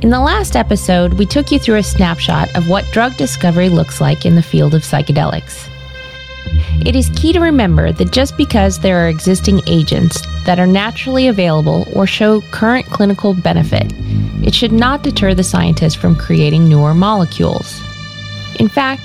[0.00, 4.00] In the last episode, we took you through a snapshot of what drug discovery looks
[4.00, 5.68] like in the field of psychedelics.
[6.86, 11.26] It is key to remember that just because there are existing agents that are naturally
[11.26, 13.92] available or show current clinical benefit,
[14.46, 17.82] it should not deter the scientists from creating newer molecules.
[18.60, 19.02] In fact,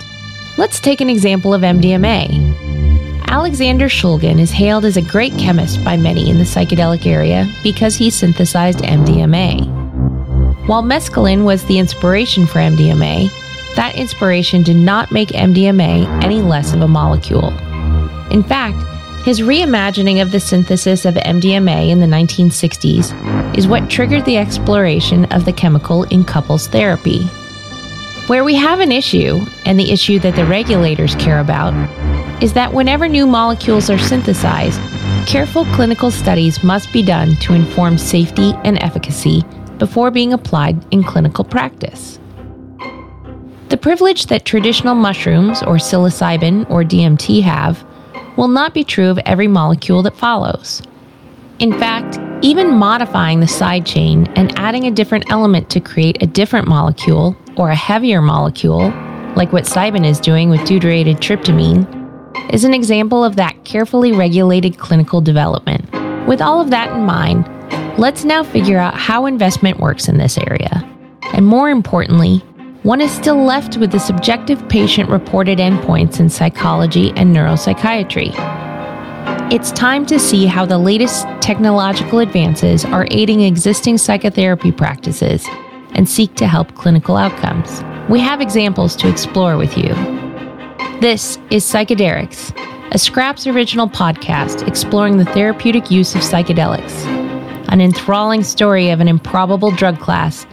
[0.59, 3.25] let's take an example of MDMA.
[3.29, 7.95] Alexander Shulgin is hailed as a great chemist by many in the psychedelic area because
[7.95, 9.82] he synthesized MDMA.
[10.65, 13.29] While mescaline was the inspiration for MDMA,
[13.75, 17.49] that inspiration did not make MDMA any less of a molecule.
[18.31, 18.77] In fact,
[19.25, 25.25] his reimagining of the synthesis of MDMA in the 1960s is what triggered the exploration
[25.33, 27.25] of the chemical in couples therapy.
[28.27, 31.73] Where we have an issue, and the issue that the regulators care about,
[32.41, 34.79] is that whenever new molecules are synthesized,
[35.27, 39.43] careful clinical studies must be done to inform safety and efficacy
[39.77, 42.19] before being applied in clinical practice.
[43.69, 47.83] The privilege that traditional mushrooms or psilocybin or DMT have
[48.37, 50.81] will not be true of every molecule that follows.
[51.59, 56.27] In fact, even modifying the side chain and adding a different element to create a
[56.27, 58.89] different molecule or a heavier molecule,
[59.35, 61.87] like what Cybin is doing with deuterated tryptamine,
[62.53, 65.89] is an example of that carefully regulated clinical development.
[66.27, 67.45] With all of that in mind,
[67.97, 70.89] let's now figure out how investment works in this area.
[71.33, 72.39] And more importantly,
[72.83, 78.33] one is still left with the subjective patient reported endpoints in psychology and neuropsychiatry.
[79.51, 85.45] It's time to see how the latest technological advances are aiding existing psychotherapy practices
[85.91, 87.83] and seek to help clinical outcomes.
[88.09, 89.93] We have examples to explore with you.
[90.99, 92.57] This is Psychedelics,
[92.91, 97.22] a Scraps original podcast exploring the therapeutic use of psychedelics,
[97.73, 100.45] an enthralling story of an improbable drug class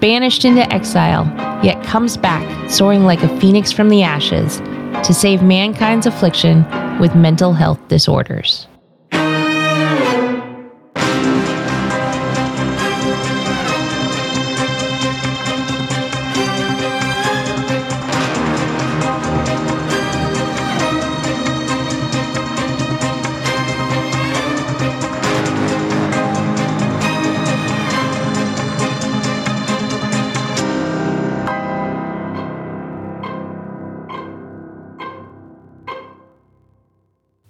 [0.00, 1.24] banished into exile,
[1.62, 4.58] yet comes back, soaring like a phoenix from the ashes,
[5.06, 6.66] to save mankind's affliction
[6.98, 8.66] with mental health disorders.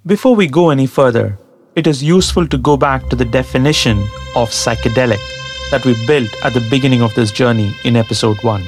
[0.06, 1.38] Before we go any further,
[1.76, 3.98] it is useful to go back to the definition
[4.36, 5.22] of psychedelic
[5.70, 8.60] that we built at the beginning of this journey in episode 1.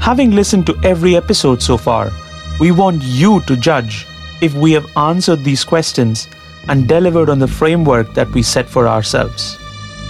[0.00, 2.10] Having listened to every episode so far,
[2.58, 4.04] we want you to judge
[4.40, 6.26] if we have answered these questions
[6.66, 9.56] and delivered on the framework that we set for ourselves.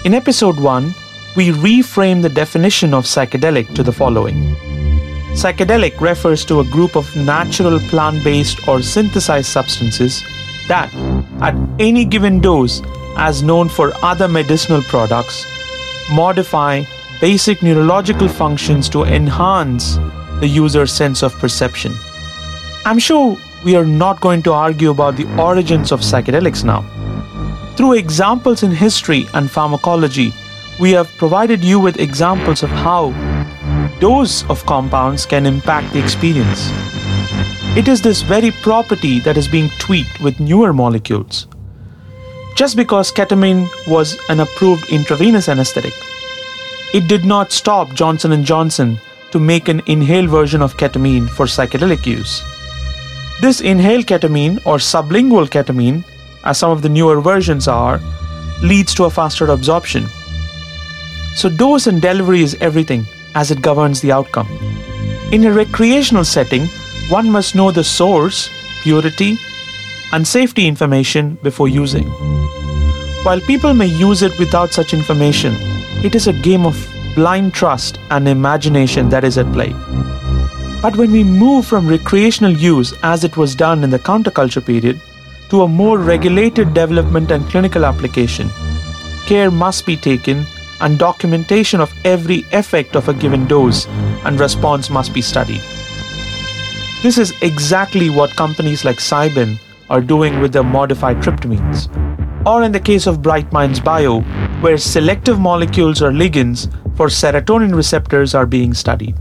[0.06, 0.94] In episode 1,
[1.36, 4.56] we reframe the definition of psychedelic to the following
[5.36, 10.24] Psychedelic refers to a group of natural plant based or synthesized substances
[10.66, 10.90] that,
[11.42, 12.80] at any given dose,
[13.18, 15.44] as known for other medicinal products,
[16.10, 16.82] modify
[17.20, 19.98] basic neurological functions to enhance
[20.40, 21.92] the user's sense of perception.
[22.86, 26.80] I'm sure we are not going to argue about the origins of psychedelics now.
[27.76, 30.32] Through examples in history and pharmacology,
[30.80, 33.10] we have provided you with examples of how
[34.00, 36.70] dose of compounds can impact the experience.
[37.76, 41.46] It is this very property that is being tweaked with newer molecules.
[42.56, 45.92] Just because ketamine was an approved intravenous anesthetic,
[46.94, 48.98] it did not stop Johnson & Johnson
[49.30, 52.42] to make an inhaled version of ketamine for psychedelic use.
[53.40, 56.04] This inhaled ketamine or sublingual ketamine,
[56.44, 58.00] as some of the newer versions are,
[58.62, 60.06] leads to a faster absorption.
[61.34, 64.48] So dose and delivery is everything as it governs the outcome.
[65.30, 66.66] In a recreational setting,
[67.10, 68.50] one must know the source,
[68.82, 69.36] purity,
[70.12, 72.08] and safety information before using.
[73.26, 75.54] While people may use it without such information,
[76.02, 76.76] it is a game of
[77.14, 79.72] blind trust and imagination that is at play.
[80.80, 85.00] But when we move from recreational use, as it was done in the counterculture period,
[85.50, 88.48] to a more regulated development and clinical application,
[89.26, 90.46] care must be taken
[90.80, 93.86] and documentation of every effect of a given dose
[94.24, 95.60] and response must be studied.
[97.02, 99.58] This is exactly what companies like Cybin
[99.90, 101.88] are doing with their modified tryptamines.
[102.46, 104.20] Or in the case of Bright Minds Bio,
[104.60, 109.16] where selective molecules or ligands for serotonin receptors are being studied.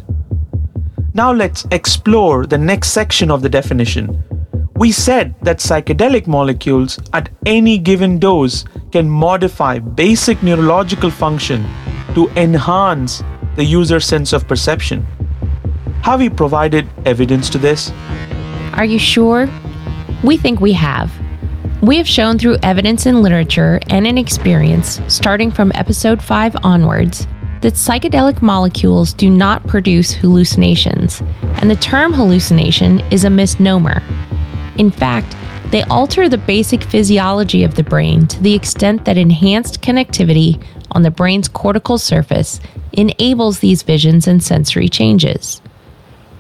[1.13, 4.24] Now let's explore the next section of the definition
[4.78, 11.68] we said that psychedelic molecules at any given dose can modify basic neurological function
[12.13, 13.21] to enhance
[13.57, 15.06] the user's sense of perception.
[16.01, 17.92] Have we provided evidence to this?
[18.71, 19.50] Are you sure?
[20.24, 21.12] We think we have.
[21.81, 27.27] We have shown through evidence in literature and in experience, starting from episode 5 onwards,
[27.63, 31.21] that psychedelic molecules do not produce hallucinations,
[31.59, 34.01] and the term hallucination is a misnomer.
[34.77, 35.36] In fact,
[35.75, 41.01] they alter the basic physiology of the brain to the extent that enhanced connectivity on
[41.01, 42.62] the brain's cortical surface
[42.94, 45.62] enables these visions and sensory changes.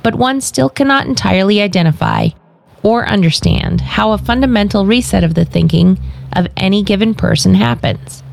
[0.03, 2.29] But one still cannot entirely identify
[2.81, 5.99] or understand how a fundamental reset of the thinking
[6.31, 8.23] of any given person happens.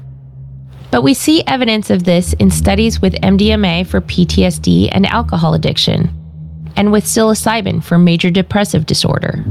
[0.92, 6.16] But we see evidence of this in studies with MDMA for PTSD and alcohol addiction,
[6.76, 9.44] and with psilocybin for major depressive disorder.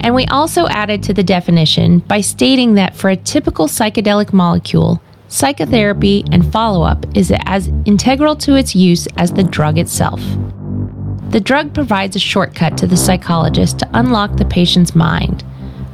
[0.00, 5.02] And we also added to the definition by stating that for a typical psychedelic molecule,
[5.28, 10.20] psychotherapy and follow up is as integral to its use as the drug itself.
[11.30, 15.44] The drug provides a shortcut to the psychologist to unlock the patient's mind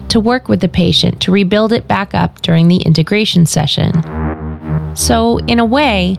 [0.08, 3.92] to work with the patient to rebuild it back up during the integration session.
[4.94, 6.16] So, in a way,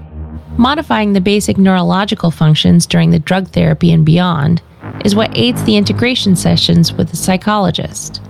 [0.57, 4.61] modifying the basic neurological functions during the drug therapy and beyond
[5.05, 8.21] is what aids the integration sessions with the psychologist.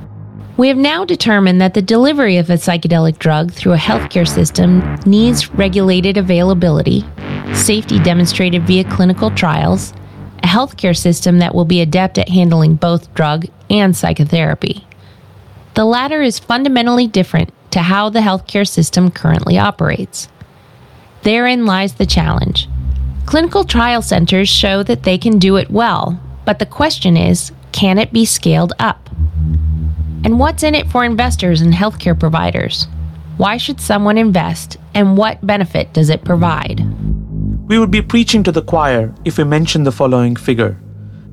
[0.57, 4.95] We have now determined that the delivery of a psychedelic drug through a healthcare system
[5.05, 7.05] needs regulated availability,
[7.53, 9.93] safety demonstrated via clinical trials,
[10.43, 14.85] a healthcare system that will be adept at handling both drug and psychotherapy.
[15.75, 20.27] The latter is fundamentally different to how the healthcare system currently operates.
[21.21, 22.67] Therein lies the challenge.
[23.27, 27.99] Clinical trial centers show that they can do it well, but the question is can
[27.99, 29.09] it be scaled up?
[30.23, 32.87] And what's in it for investors and healthcare providers?
[33.35, 36.79] Why should someone invest, and what benefit does it provide?
[37.67, 40.79] We would be preaching to the choir if we mentioned the following figure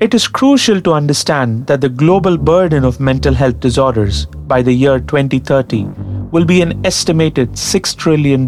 [0.01, 4.73] it is crucial to understand that the global burden of mental health disorders by the
[4.73, 5.85] year 2030
[6.31, 8.45] will be an estimated $6 trillion.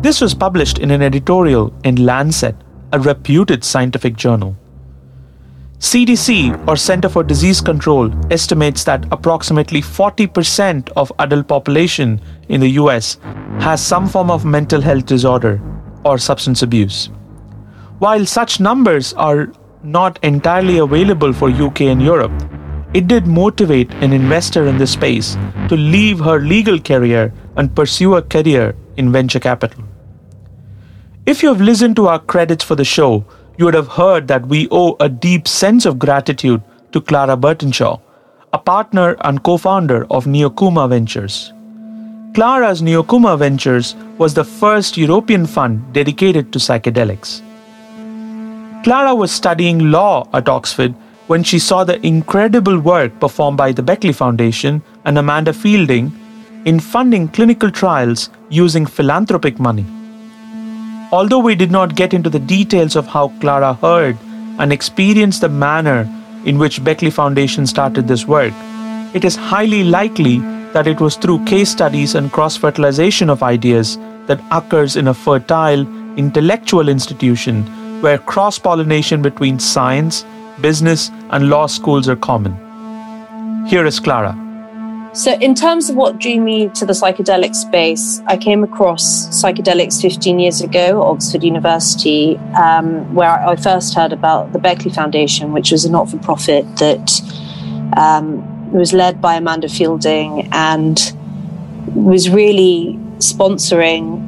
[0.00, 2.54] This was published in an editorial in Lancet,
[2.92, 4.56] a reputed scientific journal.
[5.82, 12.70] CDC, or Center for Disease Control, estimates that approximately 40% of adult population in the
[12.82, 13.18] US
[13.58, 15.60] has some form of mental health disorder
[16.04, 17.06] or substance abuse.
[17.98, 19.52] While such numbers are
[19.82, 22.32] not entirely available for UK and Europe,
[22.94, 25.36] it did motivate an investor in this space
[25.68, 29.82] to leave her legal career and pursue a career in venture capital.
[31.26, 33.24] If you have listened to our credits for the show,
[33.58, 36.62] you would have heard that we owe a deep sense of gratitude
[36.92, 38.00] to Clara Burtenshaw,
[38.52, 41.52] a partner and co founder of Neokuma Ventures.
[42.34, 47.42] Clara's Neokuma Ventures was the first European fund dedicated to psychedelics.
[48.84, 50.94] Clara was studying law at Oxford
[51.26, 56.10] when she saw the incredible work performed by the Beckley Foundation and Amanda Fielding
[56.64, 59.86] in funding clinical trials using philanthropic money.
[61.12, 64.16] Although we did not get into the details of how Clara heard
[64.58, 66.08] and experienced the manner
[66.46, 68.54] in which Beckley Foundation started this work,
[69.12, 70.38] it is highly likely
[70.72, 75.12] that it was through case studies and cross fertilization of ideas that occurs in a
[75.12, 75.80] fertile,
[76.16, 77.62] intellectual institution
[78.00, 80.24] where cross pollination between science,
[80.62, 82.56] business, and law schools are common.
[83.66, 84.41] Here is Clara.
[85.14, 90.00] So, in terms of what drew me to the psychedelic space, I came across psychedelics
[90.00, 95.70] 15 years ago Oxford University, um, where I first heard about the Beckley Foundation, which
[95.70, 97.20] was a not for profit that
[97.94, 100.98] um, was led by Amanda Fielding and
[101.94, 104.18] was really sponsoring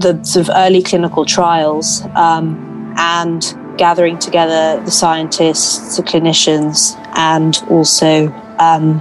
[0.00, 2.02] the sort of early clinical trials.
[2.14, 8.26] Um, and gathering together the scientists, the clinicians, and also
[8.58, 9.00] um,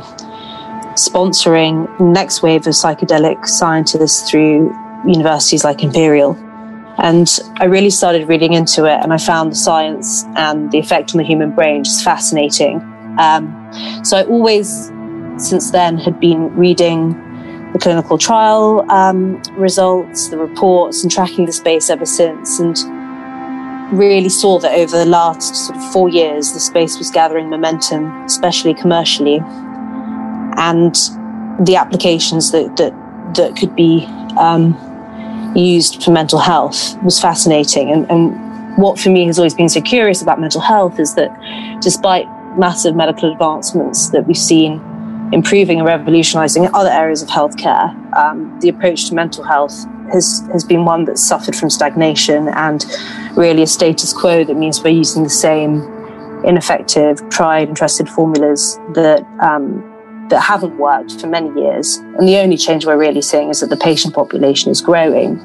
[0.97, 4.75] sponsoring next wave of psychedelic scientists through
[5.05, 6.35] universities like Imperial.
[6.99, 7.27] And
[7.57, 11.19] I really started reading into it, and I found the science and the effect on
[11.19, 12.81] the human brain just fascinating.
[13.19, 13.53] Um,
[14.03, 14.91] so I always,
[15.37, 17.13] since then, had been reading
[17.73, 22.59] the clinical trial um, results, the reports, and tracking the space ever since.
[22.59, 22.75] And
[23.93, 28.11] really saw that over the last sort of four years, the space was gathering momentum,
[28.23, 29.39] especially commercially,
[30.57, 30.95] and
[31.65, 32.93] the applications that that
[33.35, 34.05] that could be
[34.39, 34.75] um,
[35.55, 37.91] used for mental health was fascinating.
[37.91, 41.31] And, and what for me has always been so curious about mental health is that,
[41.81, 44.81] despite massive medical advancements that we've seen
[45.31, 47.93] improving and revolutionizing other areas of healthcare.
[48.15, 52.85] Um, the approach to mental health has, has been one that's suffered from stagnation and
[53.35, 55.81] really a status quo that means we're using the same
[56.45, 59.83] ineffective, tried and trusted formulas that um,
[60.29, 61.97] that haven't worked for many years.
[61.97, 65.39] And the only change we're really seeing is that the patient population is growing.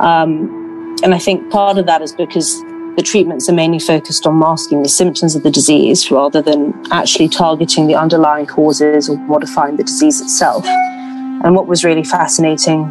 [0.00, 2.60] Um, and I think part of that is because
[2.96, 7.28] the treatments are mainly focused on masking the symptoms of the disease rather than actually
[7.28, 10.66] targeting the underlying causes or modifying the disease itself.
[10.66, 12.86] And what was really fascinating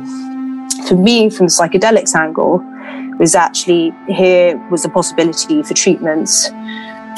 [0.88, 2.64] for me from the psychedelics angle
[3.20, 6.50] was actually here was a possibility for treatments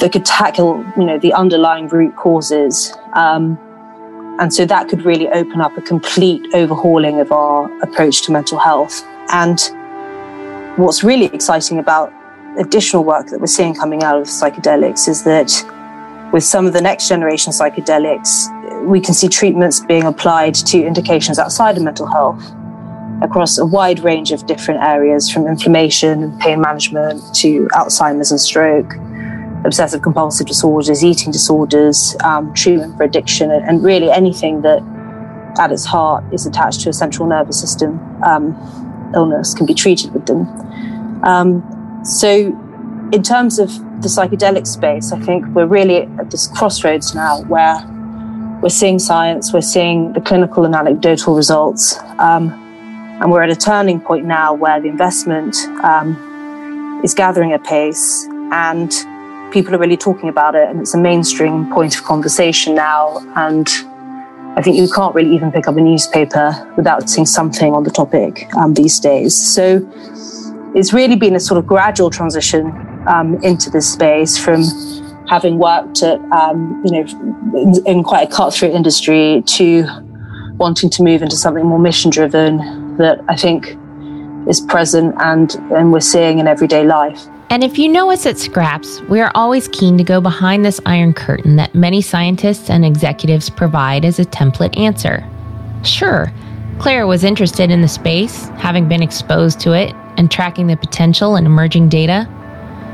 [0.00, 2.92] that could tackle, you know, the underlying root causes.
[3.12, 3.58] Um,
[4.40, 8.58] and so that could really open up a complete overhauling of our approach to mental
[8.58, 9.04] health.
[9.28, 9.60] And
[10.78, 12.10] what's really exciting about
[12.58, 15.52] additional work that we're seeing coming out of psychedelics is that
[16.32, 21.38] with some of the next generation psychedelics, we can see treatments being applied to indications
[21.38, 22.42] outside of mental health
[23.22, 28.40] across a wide range of different areas from inflammation and pain management to Alzheimer's and
[28.40, 28.94] stroke,
[29.64, 34.82] obsessive compulsive disorders, eating disorders, um, treatment for addiction, and really anything that
[35.58, 38.54] at its heart is attached to a central nervous system um,
[39.14, 40.46] illness can be treated with them.
[41.24, 42.46] Um, so,
[43.12, 43.68] in terms of
[44.02, 47.84] the psychedelic space, I think we're really at this crossroads now where
[48.62, 52.50] we're seeing science, we're seeing the clinical and anecdotal results, um,
[53.20, 58.26] and we're at a turning point now where the investment um, is gathering a pace
[58.52, 58.90] and
[59.50, 63.18] people are really talking about it, and it's a mainstream point of conversation now.
[63.36, 63.68] And
[64.56, 67.90] I think you can't really even pick up a newspaper without seeing something on the
[67.90, 69.36] topic um, these days.
[69.36, 69.86] So,
[70.74, 72.66] it's really been a sort of gradual transition
[73.08, 74.62] um, into this space from
[75.28, 79.84] having worked at, um, you know, in, in, quite a cutthroat industry to
[80.56, 83.76] wanting to move into something more mission driven that I think
[84.48, 87.26] is present and, and we're seeing in everyday life.
[87.50, 90.80] And if you know us at Scraps, we are always keen to go behind this
[90.86, 95.28] iron curtain that many scientists and executives provide as a template answer.
[95.82, 96.32] Sure,
[96.78, 101.34] Claire was interested in the space, having been exposed to it and tracking the potential
[101.34, 102.28] and emerging data.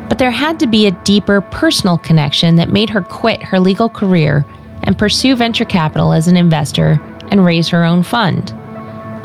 [0.08, 3.90] But there had to be a deeper personal connection that made her quit her legal
[3.90, 4.46] career
[4.84, 6.98] and pursue venture capital as an investor
[7.30, 8.52] and raise her own fund.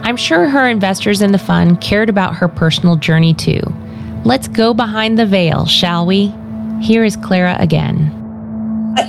[0.04, 3.62] I'm sure her investors in the fund cared about her personal journey too.
[4.24, 6.32] Let's go behind the veil, shall we?
[6.80, 8.18] Here is Clara again.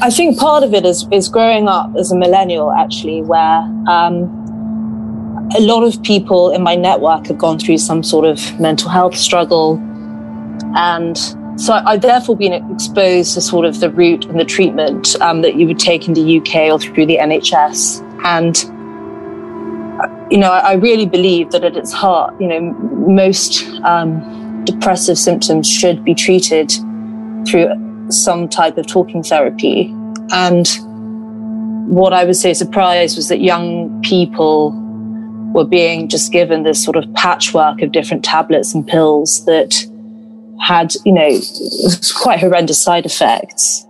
[0.01, 4.25] I think part of it is, is growing up as a millennial, actually, where um,
[5.55, 9.15] a lot of people in my network have gone through some sort of mental health
[9.15, 9.79] struggle.
[10.77, 11.19] And
[11.61, 15.57] so I've therefore been exposed to sort of the route and the treatment um, that
[15.57, 18.01] you would take in the UK or through the NHS.
[18.25, 18.57] And,
[20.33, 22.61] you know, I, really believe that at its heart, you know,
[23.07, 26.73] most um, depressive symptoms should be treated
[27.47, 27.69] through
[28.11, 29.95] some type of talking therapy.
[30.33, 30.69] And
[31.89, 34.73] what I was so surprised was that young people
[35.53, 39.87] were being just given this sort of patchwork of different tablets and pills that
[40.61, 41.39] had, you know,
[42.17, 43.87] quite horrendous side effects.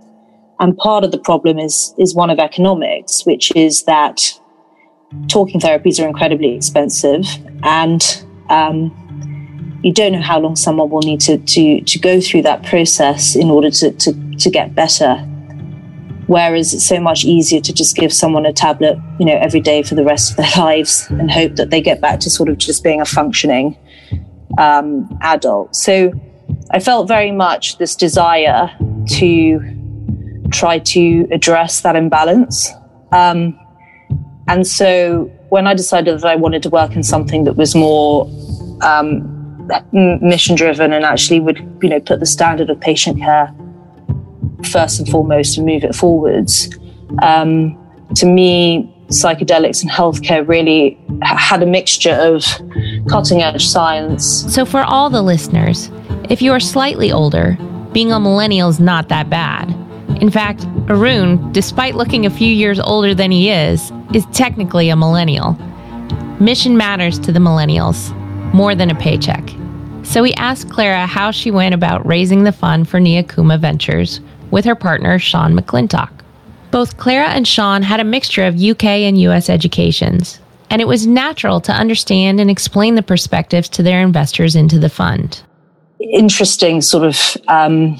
[0.59, 4.39] And part of the problem is, is one of economics, which is that
[5.27, 7.25] talking therapies are incredibly expensive
[7.63, 8.91] and um,
[9.83, 13.35] you don't know how long someone will need to, to, to go through that process
[13.35, 15.15] in order to, to, to get better.
[16.27, 19.83] Whereas it's so much easier to just give someone a tablet, you know, every day
[19.83, 22.57] for the rest of their lives and hope that they get back to sort of
[22.57, 23.77] just being a functioning
[24.57, 25.75] um, adult.
[25.75, 26.13] So
[26.71, 28.71] I felt very much this desire
[29.17, 32.71] to try to address that imbalance.
[33.11, 33.59] Um,
[34.47, 38.27] and so when I decided that I wanted to work in something that was more
[38.81, 39.32] um,
[39.91, 43.53] mission driven and actually would, you know, put the standard of patient care
[44.71, 46.77] first and foremost and move it forwards.
[47.21, 47.77] Um,
[48.15, 52.45] to me, psychedelics and healthcare really had a mixture of
[53.09, 54.53] cutting edge science.
[54.53, 55.91] So, for all the listeners,
[56.29, 57.57] if you are slightly older,
[57.91, 59.69] being a millennial is not that bad.
[60.21, 64.95] In fact, Arun, despite looking a few years older than he is, is technically a
[64.95, 65.53] millennial.
[66.39, 68.11] Mission matters to the millennials
[68.53, 69.43] more than a paycheck.
[70.03, 74.19] So we asked Clara how she went about raising the fund for Neokuma Ventures,
[74.51, 76.11] with her partner, Sean McClintock.
[76.71, 81.07] Both Clara and Sean had a mixture of UK and US educations, and it was
[81.07, 85.41] natural to understand and explain the perspectives to their investors into the fund.
[85.99, 87.97] Interesting, sort of, um,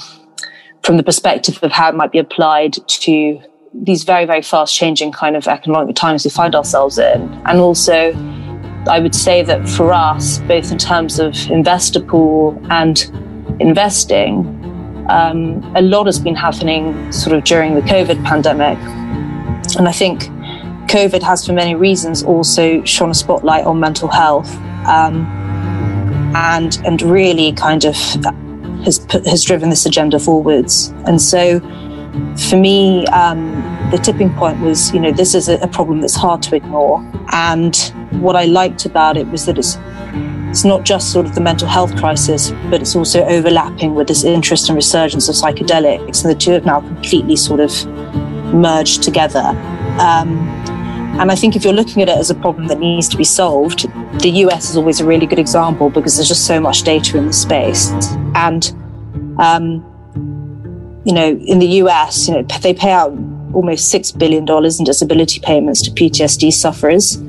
[0.84, 3.42] from the perspective of how it might be applied to
[3.74, 7.22] these very, very fast changing kind of economic times we find ourselves in.
[7.46, 8.12] And also,
[8.88, 13.00] I would say that for us, both in terms of investor pool and
[13.60, 14.46] investing,
[15.10, 18.78] um, a lot has been happening sort of during the COVID pandemic.
[19.78, 20.24] And I think
[20.90, 24.54] COVID has, for many reasons, also shone a spotlight on mental health
[24.86, 25.26] um,
[26.36, 27.96] and, and really kind of
[28.84, 30.94] has, put, has driven this agenda forwards.
[31.06, 31.60] And so
[32.50, 33.52] for me, um,
[33.92, 37.04] the tipping point was, you know, this is a, problem that's hard to ignore.
[37.32, 37.76] And
[38.12, 39.78] what I liked about it was that it's
[40.50, 44.24] it's not just sort of the mental health crisis, but it's also overlapping with this
[44.24, 47.72] interest and resurgence of psychedelics, and the two have now completely sort of
[48.54, 49.40] merged together.
[50.00, 50.48] Um,
[51.20, 53.24] and I think if you're looking at it as a problem that needs to be
[53.24, 53.88] solved,
[54.22, 57.26] the US is always a really good example because there's just so much data in
[57.26, 57.92] the space.
[58.36, 58.72] And,
[59.40, 59.84] um,
[61.06, 63.12] you know, in the US, you know, they pay out
[63.54, 67.22] almost $6 billion in disability payments to PTSD sufferers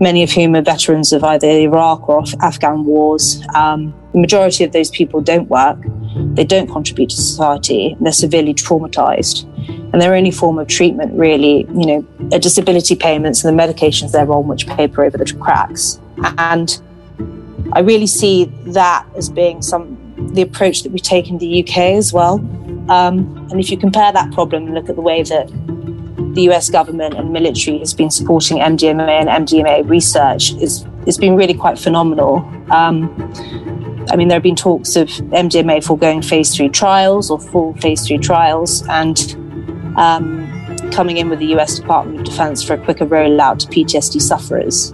[0.00, 3.42] many of whom are veterans of either Iraq or Afghan wars.
[3.54, 5.78] Um, the majority of those people don't work,
[6.34, 9.44] they don't contribute to society, and they're severely traumatized.
[9.92, 14.12] And their only form of treatment, really, you know, are disability payments and the medications
[14.12, 15.98] they're on, which paper over the cracks.
[16.38, 16.80] And
[17.72, 19.96] I really see that as being some
[20.34, 22.38] the approach that we take in the UK as well.
[22.88, 25.48] Um, and if you compare that problem and look at the way that
[26.34, 31.36] the US government and military has been supporting MDMA and MDMA research is it's been
[31.36, 32.38] really quite phenomenal.
[32.70, 33.08] Um,
[34.10, 38.06] I mean, there have been talks of MDMA foregoing phase three trials or full phase
[38.06, 39.18] three trials, and
[39.96, 40.46] um,
[40.92, 44.92] coming in with the US Department of Defense for a quicker rollout to PTSD sufferers.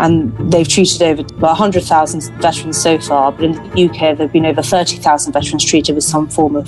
[0.00, 4.46] And they've treated over 100,000 veterans so far, but in the UK, there have been
[4.46, 6.64] over 30,000 veterans treated with some form of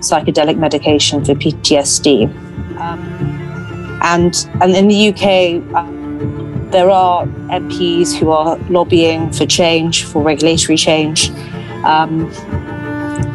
[0.00, 2.24] psychedelic medication for PTSD.
[2.78, 3.00] Um,
[4.02, 10.22] and, and in the UK, uh, there are MPs who are lobbying for change, for
[10.22, 11.30] regulatory change.
[11.84, 12.32] Um,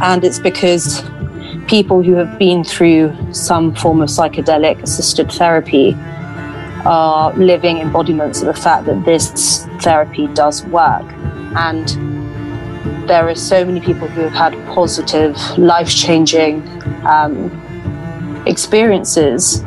[0.02, 1.04] and it's because
[1.68, 5.96] people who have been through some form of psychedelic assisted therapy
[6.86, 11.06] are living embodiments of the fact that this therapy does work.
[11.58, 11.88] And
[13.08, 16.68] there are so many people who have had positive, life changing
[17.06, 17.52] um,
[18.46, 19.64] experiences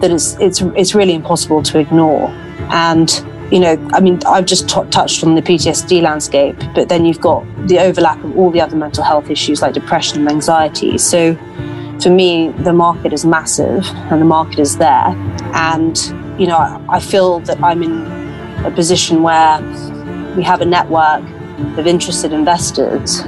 [0.00, 2.28] that it's, it's, it's really impossible to ignore.
[2.70, 3.10] And,
[3.50, 7.20] you know, I mean, I've just t- touched on the PTSD landscape, but then you've
[7.20, 10.98] got the overlap of all the other mental health issues like depression and anxiety.
[10.98, 11.34] So
[12.00, 15.08] for me, the market is massive and the market is there.
[15.54, 15.96] And,
[16.38, 18.06] you know, I feel that I'm in
[18.64, 19.60] a position where
[20.36, 21.24] we have a network
[21.76, 23.22] of interested investors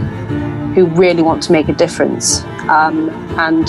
[0.75, 2.45] who really want to make a difference.
[2.69, 3.67] Um, and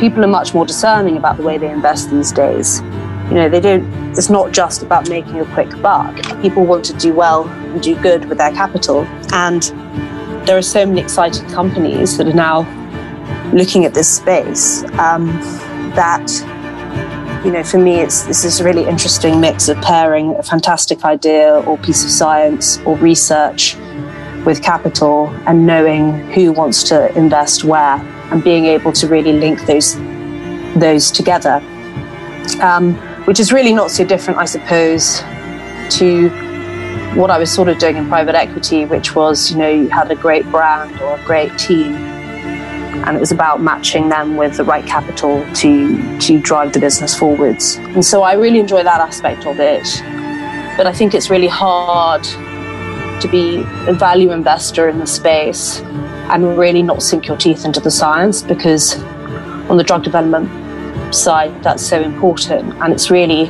[0.00, 2.80] people are much more discerning about the way they invest these days.
[3.28, 6.16] You know, they don't, it's not just about making a quick buck.
[6.42, 9.06] People want to do well and do good with their capital.
[9.32, 9.62] And
[10.46, 12.62] there are so many exciting companies that are now
[13.52, 15.26] looking at this space um,
[15.94, 16.28] that
[17.44, 21.04] you know, for me, it's this is a really interesting mix of pairing a fantastic
[21.04, 23.76] idea or piece of science or research
[24.46, 27.96] with capital and knowing who wants to invest where
[28.32, 29.94] and being able to really link those
[30.74, 31.56] those together,
[32.62, 32.94] um,
[33.26, 35.20] which is really not so different, I suppose,
[35.98, 36.30] to
[37.14, 40.10] what I was sort of doing in private equity, which was you know you had
[40.10, 41.94] a great brand or a great team,
[43.04, 47.16] and it was about matching them with the right capital to to drive the business
[47.18, 47.76] forwards.
[47.76, 49.86] And so I really enjoy that aspect of it,
[50.76, 52.24] but I think it's really hard
[53.20, 55.80] to be a value investor in the space
[56.30, 58.96] and really not sink your teeth into the science because
[59.70, 60.48] on the drug development
[61.14, 62.74] side, that's so important.
[62.82, 63.46] And it's really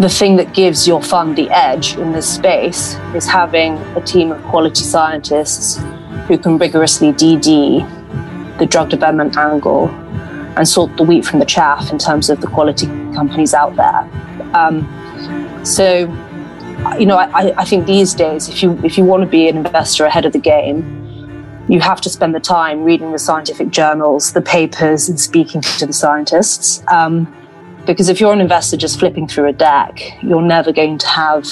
[0.00, 4.30] the thing that gives your fund the edge in this space is having a team
[4.30, 5.80] of quality scientists
[6.28, 9.88] who can rigorously DD the drug development angle
[10.56, 14.08] and sort the wheat from the chaff in terms of the quality companies out there.
[14.54, 14.86] Um,
[15.64, 16.00] so,
[16.98, 19.56] you know, I, I think these days, if you if you want to be an
[19.56, 20.84] investor ahead of the game,
[21.68, 25.86] you have to spend the time reading the scientific journals, the papers, and speaking to
[25.86, 26.82] the scientists.
[26.88, 27.34] Um,
[27.86, 31.46] because if you're an investor just flipping through a deck, you're never going to have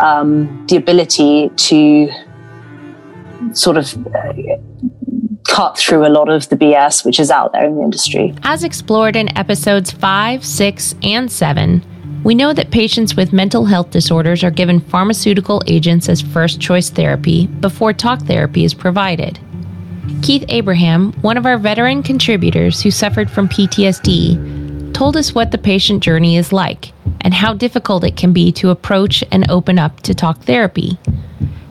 [0.00, 2.10] um, the ability to
[3.52, 4.32] sort of uh,
[5.44, 8.34] cut through a lot of the BS which is out there in the industry.
[8.42, 11.84] As explored in episodes five, six, and seven,
[12.24, 16.90] we know that patients with mental health disorders are given pharmaceutical agents as first choice
[16.90, 19.38] therapy before talk therapy is provided.
[20.22, 25.58] Keith Abraham, one of our veteran contributors who suffered from PTSD, told us what the
[25.58, 30.00] patient journey is like and how difficult it can be to approach and open up
[30.00, 30.98] to talk therapy.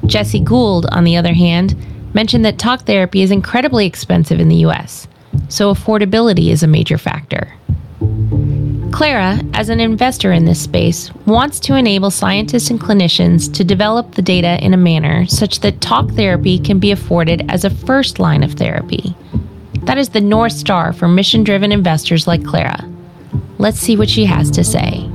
[0.08, 1.76] Jesse Gould, on the other hand,
[2.14, 5.08] mentioned that talk therapy is incredibly expensive in the US,
[5.50, 7.54] so affordability is a major factor.
[8.92, 14.16] Clara, as an investor in this space, wants to enable scientists and clinicians to develop
[14.16, 18.20] the data in a manner such that talk therapy can be afforded as a first
[18.20, 19.14] line of therapy.
[19.82, 22.90] That is the North Star for mission driven investors like Clara.
[23.58, 25.10] Let's see what she has to say.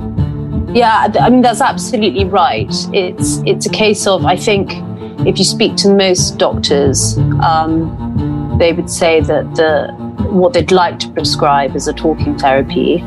[0.73, 2.73] Yeah, I mean, that's absolutely right.
[2.93, 4.71] It's, it's a case of, I think,
[5.27, 9.93] if you speak to most doctors, um, they would say that the,
[10.29, 13.03] what they'd like to prescribe is a talking therapy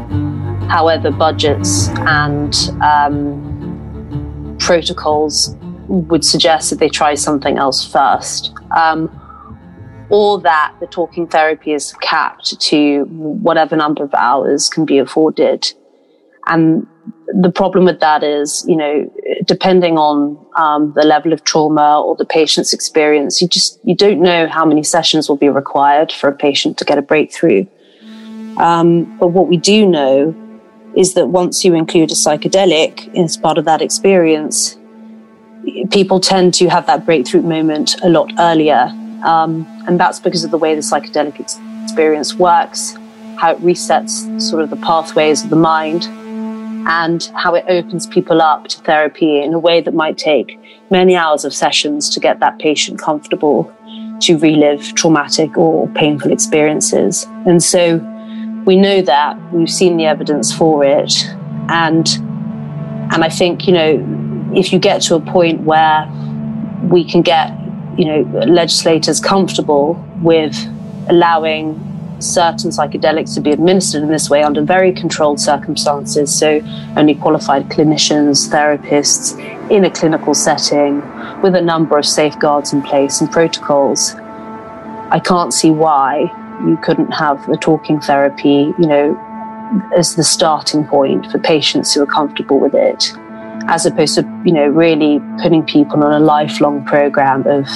[0.68, 5.54] However, budgets and um, protocols
[5.88, 8.52] would suggest that they try something else first.
[8.76, 9.20] Um,
[10.10, 15.72] or that the talking therapy is capped to whatever number of hours can be afforded.
[16.46, 16.86] And
[17.28, 19.12] the problem with that is, you know,
[19.44, 24.20] depending on um, the level of trauma or the patient's experience, you just you don't
[24.20, 27.66] know how many sessions will be required for a patient to get a breakthrough.
[28.58, 30.34] Um, but what we do know
[30.96, 34.78] is that once you include a psychedelic as part of that experience,
[35.90, 38.92] people tend to have that breakthrough moment a lot earlier.
[39.24, 41.40] Um, and that's because of the way the psychedelic
[41.82, 42.96] experience works,
[43.38, 46.06] how it resets sort of the pathways of the mind,
[46.86, 50.58] and how it opens people up to therapy in a way that might take
[50.90, 53.72] many hours of sessions to get that patient comfortable
[54.20, 57.24] to relive traumatic or painful experiences.
[57.46, 57.96] And so
[58.64, 61.12] we know that we've seen the evidence for it
[61.68, 62.08] and
[63.12, 66.08] and i think you know if you get to a point where
[66.84, 67.50] we can get
[67.98, 70.56] you know legislators comfortable with
[71.08, 71.74] allowing
[72.24, 76.60] certain psychedelics to be administered in this way under very controlled circumstances so
[76.96, 79.38] only qualified clinicians therapists
[79.70, 81.00] in a clinical setting
[81.42, 84.14] with a number of safeguards in place and protocols
[85.10, 86.30] i can't see why
[86.62, 92.02] you couldn't have a talking therapy, you know, as the starting point for patients who
[92.02, 93.12] are comfortable with it,
[93.66, 97.66] as opposed to, you know, really putting people on a lifelong program of,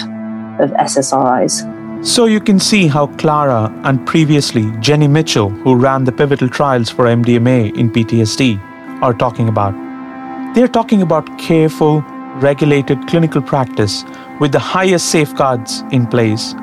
[0.60, 1.77] of SSRIs.
[2.02, 6.88] So you can see how Clara and previously Jenny Mitchell, who ran the pivotal trials
[6.88, 8.60] for MDMA in PTSD,
[9.02, 9.74] are talking about.
[10.54, 12.02] They're talking about careful,
[12.36, 14.04] regulated clinical practice
[14.38, 16.54] with the highest safeguards in place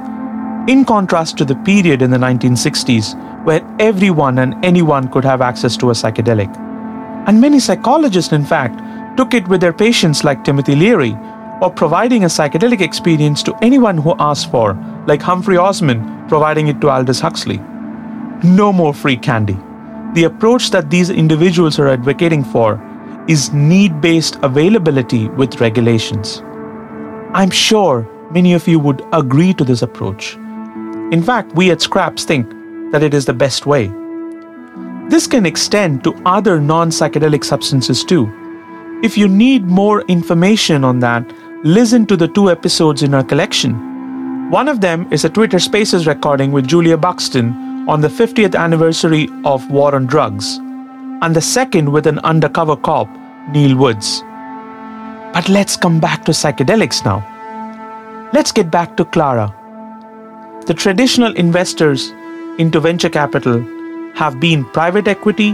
[0.68, 5.76] in contrast to the period in the 1960s where everyone and anyone could have access
[5.78, 6.56] to a psychedelic.
[7.28, 8.80] And many psychologists, in fact,
[9.18, 11.16] took it with their patients like Timothy Leary,
[11.62, 14.74] or providing a psychedelic experience to anyone who asks for,
[15.08, 17.58] like Humphrey Osmond providing it to Aldous Huxley.
[18.44, 19.58] No more free candy.
[20.14, 22.82] The approach that these individuals are advocating for
[23.28, 26.42] is need based availability with regulations.
[27.34, 30.36] I'm sure many of you would agree to this approach.
[31.12, 32.50] In fact, we at Scraps think
[32.92, 33.92] that it is the best way.
[35.10, 38.32] This can extend to other non psychedelic substances too.
[39.04, 41.30] If you need more information on that,
[41.66, 44.50] listen to the two episodes in our collection.
[44.50, 49.28] One of them is a Twitter Spaces recording with Julia Buxton on the 50th anniversary
[49.44, 50.58] of War on Drugs,
[51.22, 53.10] and the second with an undercover cop,
[53.50, 54.22] Neil Woods.
[55.34, 57.20] But let's come back to psychedelics now.
[58.32, 59.54] Let's get back to Clara
[60.66, 62.12] the traditional investors
[62.58, 63.62] into venture capital
[64.16, 65.52] have been private equity,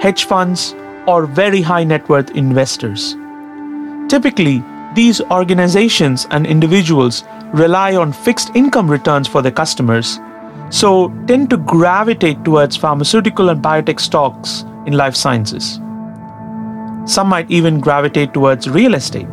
[0.00, 0.74] hedge funds,
[1.06, 3.16] or very high net worth investors.
[4.08, 4.62] Typically,
[4.94, 10.18] these organizations and individuals rely on fixed income returns for their customers,
[10.70, 15.80] so tend to gravitate towards pharmaceutical and biotech stocks in life sciences.
[17.06, 19.28] Some might even gravitate towards real estate,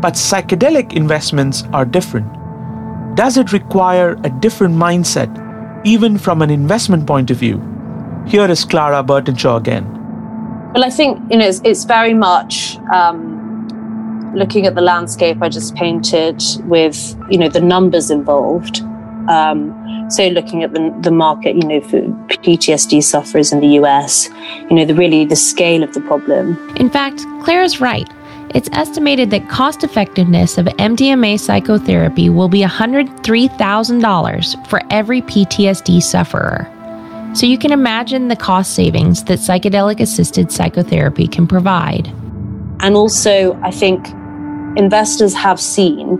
[0.00, 2.26] but psychedelic investments are different.
[3.16, 5.30] Does it require a different mindset,
[5.84, 7.60] even from an investment point of view?
[8.26, 9.84] Here is Clara Burtenshaw again.
[10.72, 13.41] Well, I think you know it's, it's very much um,
[14.34, 18.80] looking at the landscape I just painted with you know the numbers involved.
[19.28, 19.78] Um,
[20.10, 22.02] so looking at the, the market, you know, for
[22.42, 24.28] PTSD sufferers in the US,
[24.68, 26.58] you know, the really the scale of the problem.
[26.76, 28.06] In fact, Claire is right.
[28.54, 36.68] It's estimated that cost effectiveness of MDMA psychotherapy will be $103,000 for every PTSD sufferer.
[37.34, 42.08] So you can imagine the cost savings that psychedelic assisted psychotherapy can provide.
[42.80, 44.06] And also, I think
[44.76, 46.16] investors have seen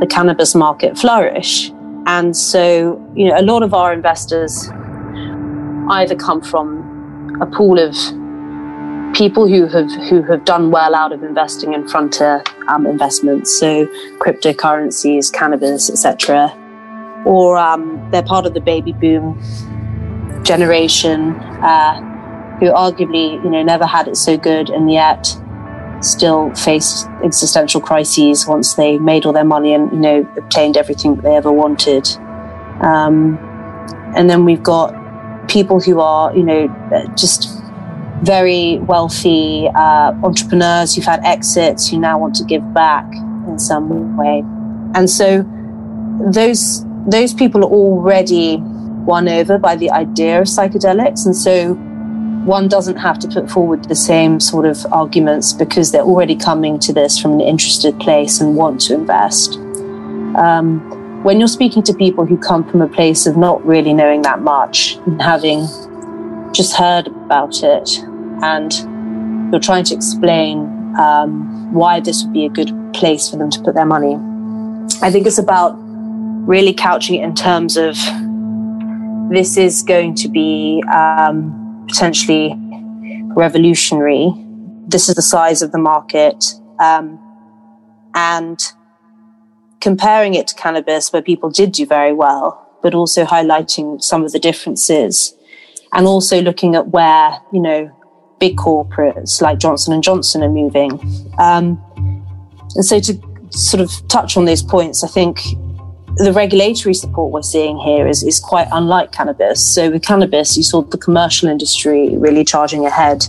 [0.00, 1.70] the cannabis market flourish.
[2.06, 4.68] And so, you know, a lot of our investors
[5.90, 7.94] either come from a pool of
[9.14, 13.86] people who have who have done well out of investing in frontier um, investments, so
[14.18, 16.52] cryptocurrencies, cannabis, etc.,
[17.24, 19.40] or um, they're part of the baby boom
[20.44, 21.98] generation uh,
[22.60, 25.36] who arguably you know never had it so good and yet
[26.00, 31.16] still faced existential crises once they made all their money and you know obtained everything
[31.16, 32.06] that they ever wanted.
[32.80, 33.38] Um,
[34.14, 34.94] and then we've got
[35.48, 36.68] people who are you know
[37.16, 37.48] just
[38.22, 43.04] very wealthy uh, entrepreneurs who've had exits who now want to give back
[43.46, 44.42] in some way.
[44.94, 45.44] And so
[46.32, 48.58] those those people are already
[49.06, 51.24] won over by the idea of psychedelics.
[51.24, 51.74] And so
[52.46, 56.78] one doesn't have to put forward the same sort of arguments because they're already coming
[56.78, 59.56] to this from an interested place and want to invest.
[60.36, 64.22] Um, when you're speaking to people who come from a place of not really knowing
[64.22, 65.66] that much and having
[66.52, 67.98] just heard about it
[68.42, 68.72] and
[69.50, 70.58] you're trying to explain
[71.00, 74.14] um, why this would be a good place for them to put their money.
[75.02, 75.74] I think it's about
[76.46, 77.96] really couching it in terms of
[79.30, 82.54] this is going to be um, potentially
[83.36, 84.32] revolutionary.
[84.86, 86.44] This is the size of the market.
[86.78, 87.18] Um,
[88.14, 88.60] and
[89.80, 94.32] comparing it to cannabis, where people did do very well, but also highlighting some of
[94.32, 95.34] the differences
[95.92, 97.90] and also looking at where, you know,
[98.38, 100.92] big corporates like Johnson and Johnson are moving.
[101.38, 101.82] Um,
[102.74, 103.20] and so to
[103.50, 105.40] sort of touch on those points, I think
[106.16, 109.64] the regulatory support we're seeing here is, is quite unlike cannabis.
[109.74, 113.26] So with cannabis, you saw the commercial industry really charging ahead.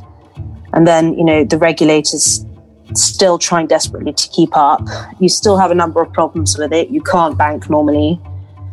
[0.73, 2.45] And then, you know, the regulators
[2.93, 4.81] still trying desperately to keep up.
[5.19, 6.89] You still have a number of problems with it.
[6.89, 8.19] You can't bank normally.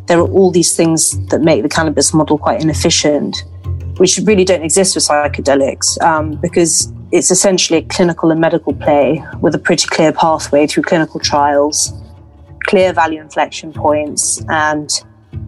[0.07, 3.43] There are all these things that make the cannabis model quite inefficient
[3.97, 9.23] which really don't exist with psychedelics um, because it's essentially a clinical and medical play
[9.39, 11.93] with a pretty clear pathway through clinical trials,
[12.65, 14.89] clear value inflection points, and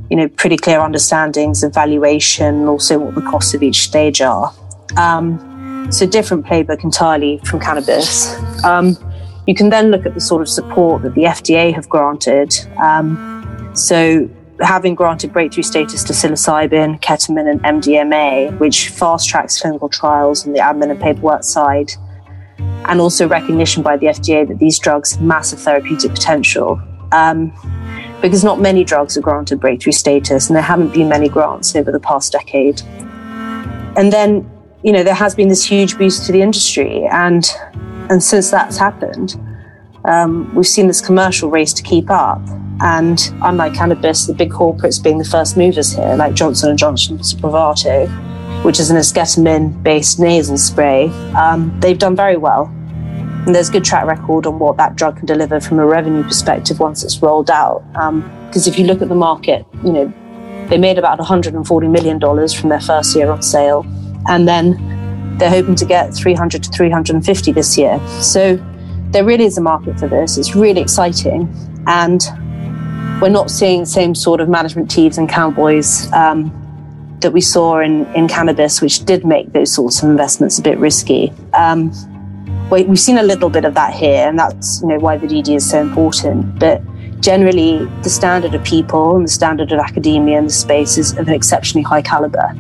[0.10, 4.54] you know pretty clear understandings of valuation also what the costs of each stage are.
[4.96, 8.36] Um, so different playbook entirely from cannabis.
[8.64, 8.98] Um,
[9.48, 12.54] you can then look at the sort of support that the FDA have granted.
[12.82, 19.88] Um, so having granted breakthrough status to psilocybin, ketamine, and MDMA, which fast tracks clinical
[19.88, 21.92] trials on the admin and paperwork side,
[22.60, 26.82] and also recognition by the FDA that these drugs have massive therapeutic potential.
[27.12, 27.54] Um,
[28.22, 31.92] because not many drugs are granted breakthrough status, and there haven't been many grants over
[31.92, 32.82] the past decade.
[33.96, 34.50] And then,
[34.84, 37.48] you know, there has been this huge boost to the industry, and
[38.10, 39.36] and since that's happened,
[40.06, 42.42] um, we've seen this commercial race to keep up.
[42.80, 47.34] And unlike cannabis, the big corporates being the first movers here, like Johnson and Johnson's
[47.34, 48.08] Spravato,
[48.64, 52.72] which is an esketamine-based nasal spray, um, they've done very well.
[53.48, 56.82] And there's good track record on what that drug can deliver from a revenue perspective
[56.82, 57.82] once it's rolled out.
[57.94, 60.14] Because um, if you look at the market, you know,
[60.68, 63.86] they made about 140 million dollars from their first year on sale,
[64.28, 68.06] and then they're hoping to get 300 to 350 this year.
[68.22, 68.62] So
[69.12, 70.38] there really is a market for this.
[70.38, 71.48] It's really exciting,
[71.88, 72.22] and
[73.22, 76.52] we're not seeing the same sort of management teams and cowboys um,
[77.22, 80.78] that we saw in, in cannabis, which did make those sorts of investments a bit
[80.80, 81.32] risky.
[81.54, 81.94] Um,
[82.70, 85.28] we, have seen a little bit of that here, and that's you know why the
[85.28, 86.60] DD is so important.
[86.60, 86.82] But
[87.22, 91.28] generally, the standard of people and the standard of academia in the space is of
[91.28, 92.54] an exceptionally high caliber.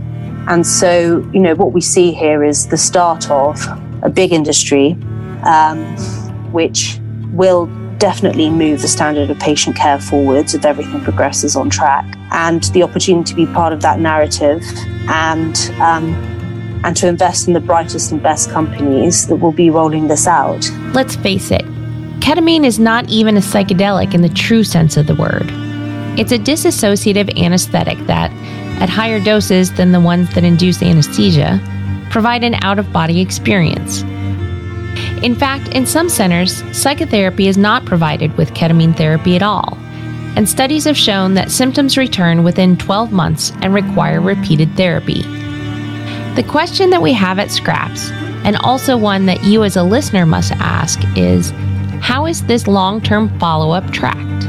[0.47, 3.61] And so, you know, what we see here is the start of
[4.01, 4.93] a big industry,
[5.43, 5.83] um,
[6.53, 6.99] which
[7.33, 7.65] will
[7.97, 12.05] definitely move the standard of patient care forwards if everything progresses on track.
[12.31, 14.63] And the opportunity to be part of that narrative
[15.09, 16.36] and um,
[16.87, 20.71] and to invest in the brightest and best companies that will be rolling this out.
[20.93, 21.65] Let's face it,
[22.21, 25.49] ketamine is not even a psychedelic in the true sense of the word.
[26.17, 28.31] It's a dissociative anesthetic that,
[28.81, 31.59] at higher doses than the ones that induce anesthesia,
[32.09, 34.03] provide an out of body experience.
[35.21, 39.77] In fact, in some centers, psychotherapy is not provided with ketamine therapy at all,
[40.37, 45.25] and studies have shown that symptoms return within 12 months and require repeated therapy.
[46.37, 48.11] The question that we have at Scraps,
[48.45, 51.51] and also one that you as a listener must ask, is
[51.99, 54.43] how is this long term follow up tracked?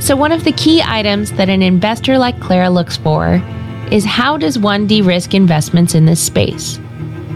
[0.00, 3.42] So, one of the key items that an investor like Clara looks for
[3.90, 6.78] is how does one de risk investments in this space?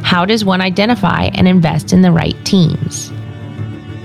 [0.05, 3.11] How does one identify and invest in the right teams?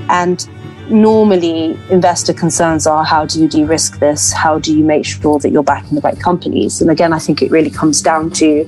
[0.09, 0.43] And
[0.89, 5.51] normally investor concerns are how do you de-risk this how do you make sure that
[5.51, 8.67] you're backing the right companies and again i think it really comes down to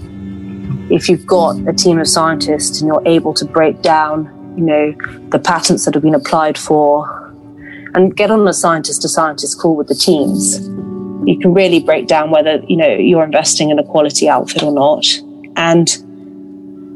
[0.90, 4.26] if you've got a team of scientists and you're able to break down
[4.58, 4.94] you know
[5.30, 7.34] the patents that have been applied for
[7.94, 10.60] and get on a scientist to scientist call with the teams
[11.26, 14.72] you can really break down whether you know you're investing in a quality outfit or
[14.72, 15.06] not
[15.56, 16.04] and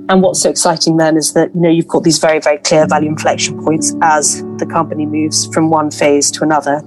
[0.07, 2.87] and what's so exciting then is that you know you've got these very very clear
[2.87, 6.81] value inflection points as the company moves from one phase to another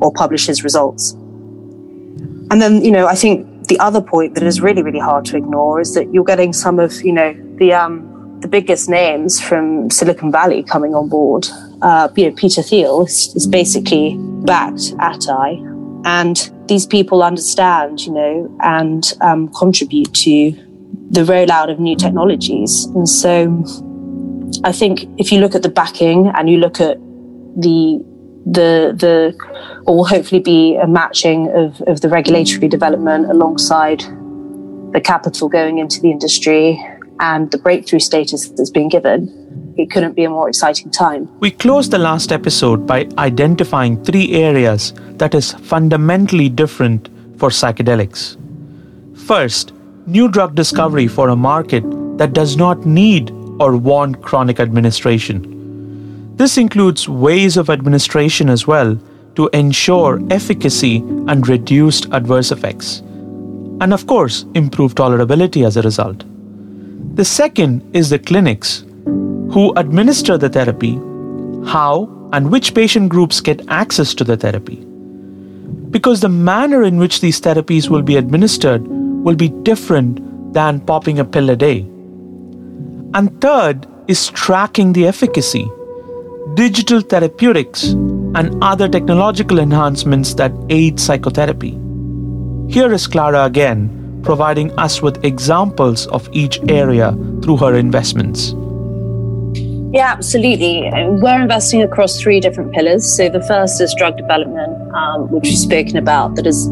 [0.00, 1.12] or publishes results.
[2.50, 5.36] And then you know I think the other point that is really really hard to
[5.36, 9.90] ignore is that you're getting some of you know the um, the biggest names from
[9.90, 11.46] Silicon Valley coming on board.
[11.82, 15.60] Uh, you know Peter Thiel is, is basically backed Atai,
[16.04, 20.52] and these people understand you know and um, contribute to
[21.10, 22.84] the rollout of new technologies.
[22.86, 23.64] And so
[24.64, 26.98] I think if you look at the backing and you look at
[27.56, 28.00] the
[28.52, 29.34] the the
[29.86, 34.00] or will hopefully be a matching of, of the regulatory development alongside
[34.92, 36.82] the capital going into the industry
[37.20, 41.28] and the breakthrough status that's been given, it couldn't be a more exciting time.
[41.40, 47.08] We closed the last episode by identifying three areas that is fundamentally different
[47.38, 48.36] for psychedelics.
[49.16, 49.72] First,
[50.06, 51.84] new drug discovery for a market
[52.18, 53.30] that does not need
[53.60, 55.57] or want chronic administration.
[56.38, 58.96] This includes ways of administration as well
[59.34, 63.00] to ensure efficacy and reduced adverse effects.
[63.80, 66.24] And of course, improve tolerability as a result.
[67.16, 70.94] The second is the clinics who administer the therapy,
[71.66, 74.76] how and which patient groups get access to the therapy.
[75.90, 81.18] Because the manner in which these therapies will be administered will be different than popping
[81.18, 81.80] a pill a day.
[83.14, 85.68] And third is tracking the efficacy,
[86.58, 87.90] digital therapeutics,
[88.34, 91.78] and other technological enhancements that aid psychotherapy.
[92.68, 98.54] Here is Clara again, providing us with examples of each area through her investments.
[99.94, 100.90] Yeah, absolutely.
[101.22, 103.06] We're investing across three different pillars.
[103.16, 106.68] So the first is drug development, um, which we've spoken about, that is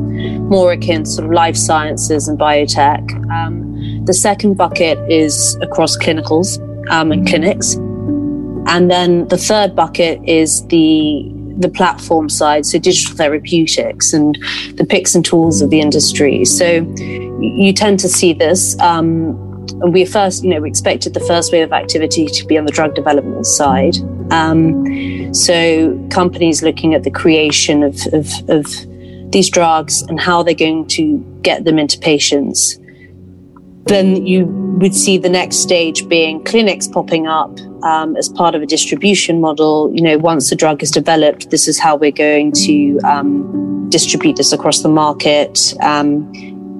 [0.51, 3.05] more akin to sort of life sciences and biotech.
[3.31, 6.59] Um, the second bucket is across clinicals
[6.91, 7.77] um, and clinics.
[8.67, 14.37] And then the third bucket is the the platform side, so digital therapeutics and
[14.75, 16.45] the picks and tools of the industry.
[16.45, 16.83] So
[17.41, 19.43] you tend to see this um,
[19.91, 22.73] we first, you know, we expected the first wave of activity to be on the
[22.73, 23.97] drug development side.
[24.31, 28.67] Um, so companies looking at the creation of, of, of
[29.33, 32.79] these drugs and how they're going to get them into patients.
[33.85, 34.47] Then you
[34.81, 39.41] would see the next stage being clinics popping up um, as part of a distribution
[39.41, 39.91] model.
[39.95, 44.37] You know, once the drug is developed, this is how we're going to um, distribute
[44.37, 45.75] this across the market.
[45.81, 46.31] Um,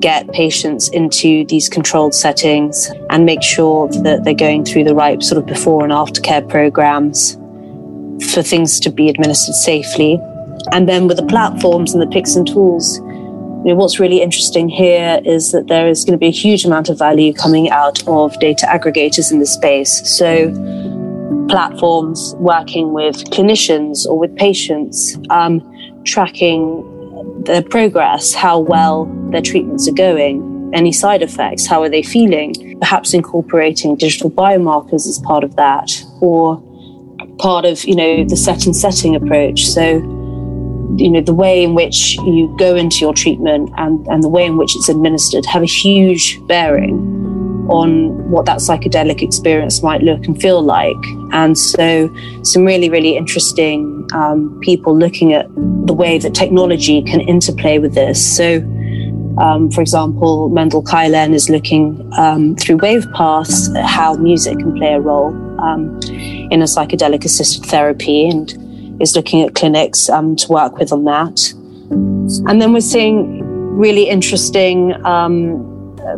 [0.01, 5.23] get patients into these controlled settings and make sure that they're going through the right
[5.23, 7.35] sort of before and after care programs
[8.33, 10.21] for things to be administered safely.
[10.73, 13.01] And then with the platforms and the picks and tools,
[13.67, 16.65] you know, what's really interesting here is that there is going to be a huge
[16.65, 20.09] amount of value coming out of data aggregators in the space.
[20.09, 20.53] So
[21.49, 25.61] platforms working with clinicians or with patients, um,
[26.05, 26.85] tracking
[27.43, 32.79] their progress, how well their treatments are going, any side effects, how are they feeling,
[32.79, 36.63] perhaps incorporating digital biomarkers as part of that, or
[37.39, 39.67] part of, you know, the set and setting approach.
[39.67, 40.16] So,
[40.99, 44.45] you know, the way in which you go into your treatment and, and the way
[44.45, 47.17] in which it's administered have a huge bearing
[47.69, 50.97] on what that psychedelic experience might look and feel like.
[51.33, 55.49] And so, some really, really interesting um, people looking at
[55.87, 58.37] the way that technology can interplay with this.
[58.37, 58.59] So,
[59.39, 64.95] um, for example, Mendel Kaelen is looking um, through WavePaths at how music can play
[64.95, 68.66] a role um, in a psychedelic assisted therapy and
[69.01, 71.53] is looking at clinics um, to work with on that.
[72.49, 73.43] And then we're seeing
[73.77, 75.63] really interesting um,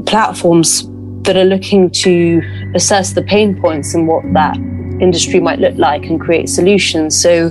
[0.07, 0.89] platforms
[1.23, 2.43] that are looking to
[2.75, 4.57] assess the pain points and what that
[5.01, 7.21] industry might look like and create solutions.
[7.21, 7.51] So,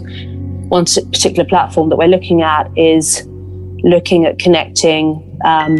[0.70, 3.26] one particular platform that we're looking at is
[3.84, 5.78] looking at connecting um,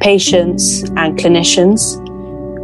[0.00, 2.02] patients and clinicians,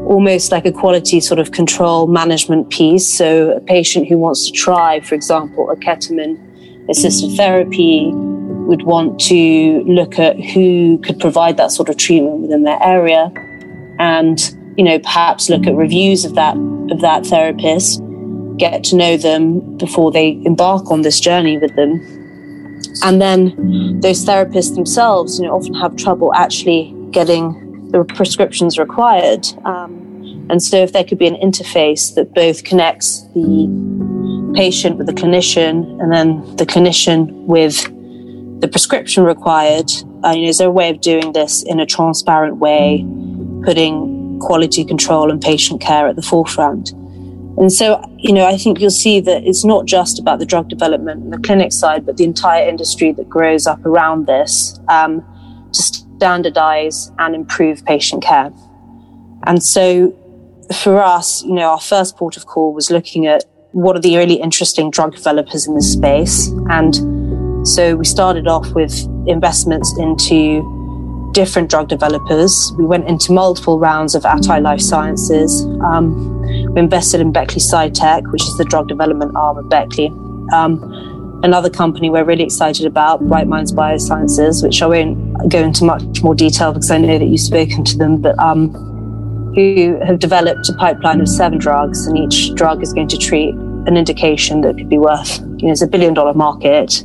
[0.07, 3.07] almost like a quality sort of control management piece.
[3.07, 6.39] So, a patient who wants to try, for example, a ketamine
[6.89, 12.63] assisted therapy would want to look at who could provide that sort of treatment within
[12.63, 13.31] their area
[13.99, 16.57] and you know perhaps look at reviews of that
[16.91, 18.01] of that therapist
[18.57, 22.01] get to know them before they embark on this journey with them.
[23.03, 27.41] And then those therapists themselves, you know, often have trouble actually getting
[27.93, 29.47] the prescriptions required.
[29.65, 35.07] Um, and so, if there could be an interface that both connects the patient with
[35.07, 37.85] the clinician and then the clinician with
[38.61, 39.91] the prescription required,
[40.25, 43.05] uh, you know, is there a way of doing this in a transparent way,
[43.65, 46.93] putting quality control and patient care at the forefront?
[47.59, 50.69] And so, you know, I think you'll see that it's not just about the drug
[50.69, 55.23] development and the clinic side, but the entire industry that grows up around this um,
[55.73, 58.53] to standardize and improve patient care.
[59.45, 60.17] And so,
[60.73, 64.17] for us, you know, our first port of call was looking at what are the
[64.17, 66.49] really interesting drug developers in this space.
[66.71, 68.95] And so we started off with
[69.27, 70.63] investments into
[71.35, 72.73] different drug developers.
[72.79, 75.65] We went into multiple rounds of Atai Life Sciences.
[75.91, 76.41] Um,
[76.73, 80.13] we invested in Beckley Psytech, which is the drug development arm of Beckley.
[80.53, 81.12] Um,
[81.43, 86.23] another company we're really excited about, Bright Minds Biosciences, which I won't go into much
[86.23, 88.73] more detail because I know that you've spoken to them, but um,
[89.55, 93.55] who have developed a pipeline of seven drugs, and each drug is going to treat
[93.87, 97.05] an indication that could be worth, you know, it's a billion dollar market.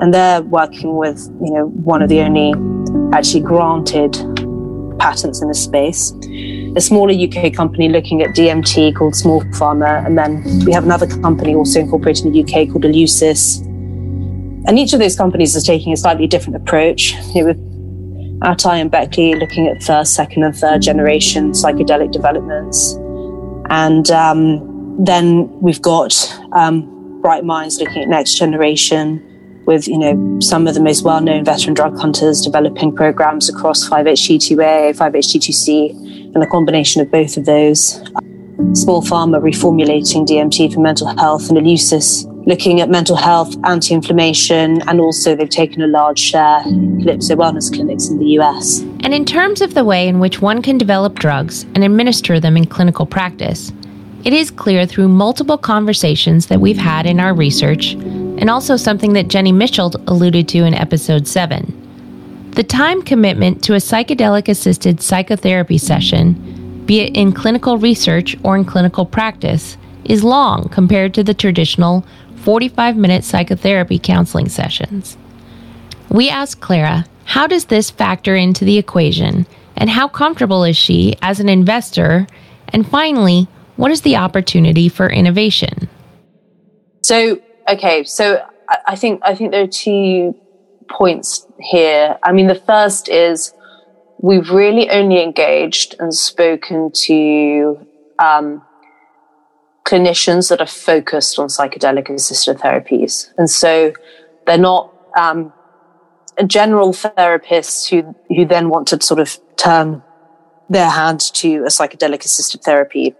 [0.00, 2.52] And they're working with, you know, one of the only
[3.14, 4.12] actually granted
[4.98, 6.12] patents in this space.
[6.76, 11.06] A smaller UK company looking at DMT called Small Pharma, and then we have another
[11.06, 13.68] company also incorporated in the UK called Eleusis.
[14.66, 17.12] And each of those companies is taking a slightly different approach.
[17.34, 17.72] You know, with
[18.42, 22.94] Atai and Beckley looking at first, second, and third generation psychedelic developments.
[23.70, 26.14] And um, then we've got
[26.52, 29.28] um, Bright Minds looking at next generation
[29.64, 34.96] with you know some of the most well-known veteran drug hunters developing programs across 5-HT2A,
[34.96, 38.00] 5-HT2C, and a combination of both of those.
[38.74, 45.00] Small pharma reformulating DMT for mental health, and Eleusis looking at mental health, anti-inflammation, and
[45.00, 48.80] also they've taken a large share in Kalypso wellness clinics in the US.
[48.80, 52.56] And in terms of the way in which one can develop drugs and administer them
[52.56, 53.72] in clinical practice,
[54.24, 59.12] it is clear through multiple conversations that we've had in our research and also something
[59.14, 62.50] that Jenny Mitchell alluded to in episode 7.
[62.52, 68.56] The time commitment to a psychedelic assisted psychotherapy session, be it in clinical research or
[68.56, 72.04] in clinical practice, is long compared to the traditional
[72.42, 75.16] 45 minute psychotherapy counseling sessions.
[76.08, 81.16] We asked Clara, how does this factor into the equation, and how comfortable is she
[81.22, 82.26] as an investor?
[82.68, 85.88] And finally, what is the opportunity for innovation?
[87.02, 88.44] So, okay, so
[88.86, 90.36] I, think I think there are two
[90.90, 92.18] points here.
[92.22, 93.54] I mean, the first is
[94.18, 97.86] we've really only engaged and spoken to
[98.18, 98.62] um,
[99.92, 103.92] clinicians that are focused on psychedelic assisted therapies, and so
[104.46, 105.52] they're not um,
[106.46, 110.02] general therapists who who then want to sort of turn
[110.70, 113.14] their hand to a psychedelic assisted therapy.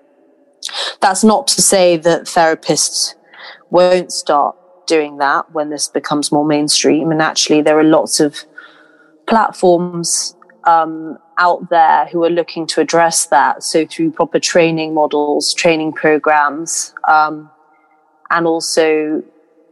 [1.01, 3.15] That's not to say that therapists
[3.71, 4.57] won't start
[4.87, 7.11] doing that when this becomes more mainstream.
[7.11, 8.45] And actually, there are lots of
[9.27, 13.63] platforms um, out there who are looking to address that.
[13.63, 17.51] So, through proper training models, training programs, um,
[18.31, 19.23] and also,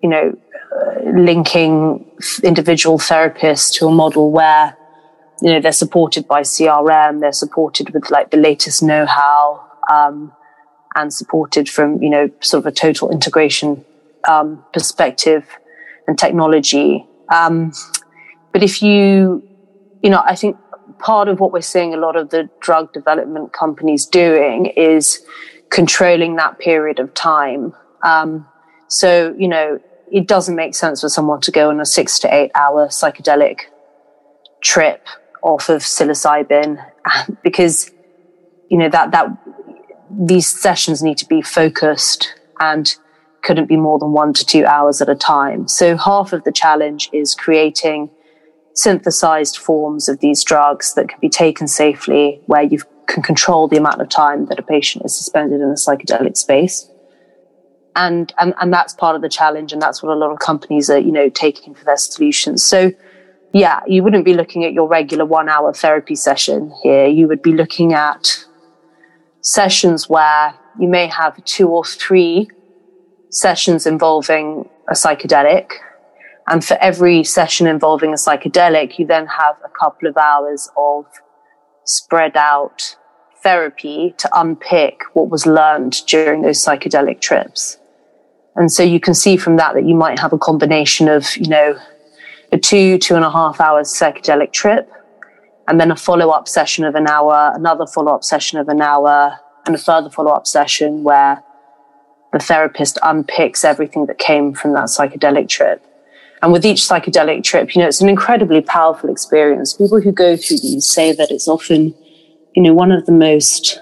[0.02, 0.36] you know,
[0.76, 2.04] uh, linking
[2.42, 4.76] individual therapists to a model where,
[5.42, 9.64] you know, they're supported by CRM, they're supported with like the latest know how.
[9.92, 10.32] Um,
[10.96, 13.84] and supported from, you know, sort of a total integration
[14.28, 15.46] um, perspective
[16.06, 17.06] and technology.
[17.32, 17.72] Um,
[18.52, 19.46] but if you,
[20.02, 20.56] you know, I think
[21.00, 25.24] part of what we're seeing a lot of the drug development companies doing is
[25.70, 27.74] controlling that period of time.
[28.02, 28.46] Um,
[28.88, 29.80] so, you know,
[30.10, 33.60] it doesn't make sense for someone to go on a six to eight hour psychedelic
[34.62, 35.06] trip
[35.42, 36.84] off of psilocybin
[37.42, 37.90] because,
[38.68, 39.26] you know, that, that
[40.10, 42.96] these sessions need to be focused and
[43.42, 45.66] couldn't be more than one to two hours at a time.
[45.66, 48.10] So half of the challenge is creating
[48.74, 53.76] synthesized forms of these drugs that can be taken safely where you can control the
[53.76, 56.88] amount of time that a patient is suspended in a psychedelic space.
[57.96, 59.72] And, and, and that's part of the challenge.
[59.72, 62.62] And that's what a lot of companies are, you know, taking for their solutions.
[62.62, 62.92] So
[63.52, 67.06] yeah, you wouldn't be looking at your regular one hour therapy session here.
[67.06, 68.44] You would be looking at
[69.40, 72.48] sessions where you may have two or three
[73.30, 75.72] sessions involving a psychedelic.
[76.50, 81.06] And for every session involving a psychedelic, you then have a couple of hours of
[81.84, 82.96] spread out
[83.40, 87.78] therapy to unpick what was learned during those psychedelic trips.
[88.56, 91.48] And so you can see from that that you might have a combination of, you
[91.48, 91.78] know,
[92.50, 94.90] a two, two and a half hours psychedelic trip,
[95.68, 98.82] and then a follow up session of an hour, another follow up session of an
[98.82, 101.44] hour, and a further follow up session where
[102.32, 105.86] the therapist unpicks everything that came from that psychedelic trip.
[106.42, 109.74] And with each psychedelic trip, you know, it's an incredibly powerful experience.
[109.74, 111.94] People who go through these say that it's often,
[112.54, 113.80] you know, one of the most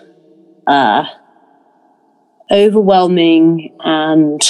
[0.67, 1.05] uh,
[2.51, 4.43] overwhelming and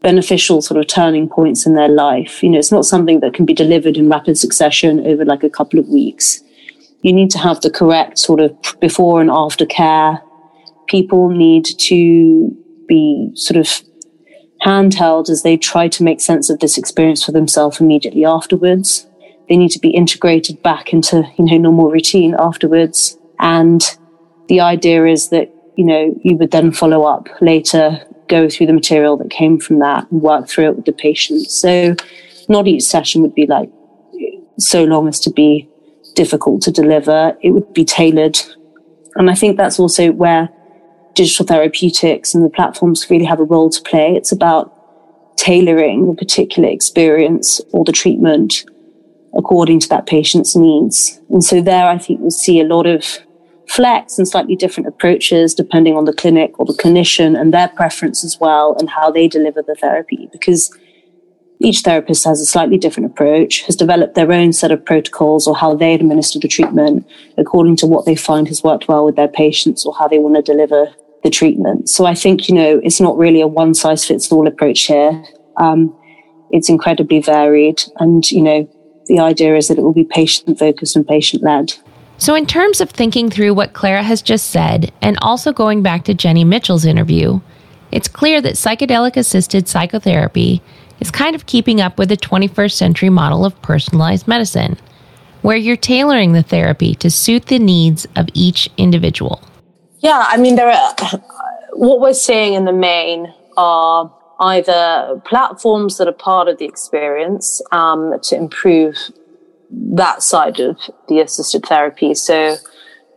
[0.00, 2.42] beneficial sort of turning points in their life.
[2.42, 5.50] You know, it's not something that can be delivered in rapid succession over like a
[5.50, 6.42] couple of weeks.
[7.02, 10.22] You need to have the correct sort of before and after care.
[10.86, 13.82] People need to be sort of
[14.64, 19.06] handheld as they try to make sense of this experience for themselves immediately afterwards.
[19.48, 23.16] They need to be integrated back into, you know, normal routine afterwards.
[23.38, 23.82] And
[24.48, 28.72] the idea is that, you know, you would then follow up later, go through the
[28.72, 31.50] material that came from that and work through it with the patient.
[31.50, 31.94] So
[32.48, 33.70] not each session would be like
[34.58, 35.68] so long as to be
[36.14, 37.36] difficult to deliver.
[37.42, 38.38] It would be tailored.
[39.14, 40.48] And I think that's also where
[41.18, 44.14] digital therapeutics and the platforms really have a role to play.
[44.14, 44.72] It's about
[45.36, 48.64] tailoring the particular experience or the treatment
[49.36, 51.20] according to that patient's needs.
[51.28, 53.18] And so there, I think we'll see a lot of
[53.66, 58.24] flex and slightly different approaches depending on the clinic or the clinician and their preference
[58.24, 60.70] as well and how they deliver the therapy because
[61.60, 65.56] each therapist has a slightly different approach, has developed their own set of protocols or
[65.56, 67.04] how they administer the treatment
[67.36, 70.36] according to what they find has worked well with their patients or how they want
[70.36, 70.86] to deliver
[71.22, 71.88] the treatment.
[71.88, 75.24] So I think, you know, it's not really a one size fits all approach here.
[75.56, 75.94] Um,
[76.50, 77.82] it's incredibly varied.
[77.98, 78.68] And, you know,
[79.06, 81.74] the idea is that it will be patient focused and patient led.
[82.18, 86.04] So, in terms of thinking through what Clara has just said, and also going back
[86.04, 87.40] to Jenny Mitchell's interview,
[87.92, 90.60] it's clear that psychedelic assisted psychotherapy
[91.00, 94.76] is kind of keeping up with the 21st century model of personalized medicine,
[95.42, 99.40] where you're tailoring the therapy to suit the needs of each individual.
[100.00, 100.94] Yeah, I mean, there are
[101.72, 107.60] what we're seeing in the main are either platforms that are part of the experience
[107.72, 108.96] um, to improve
[109.70, 110.78] that side of
[111.08, 112.14] the assisted therapy.
[112.14, 112.56] So,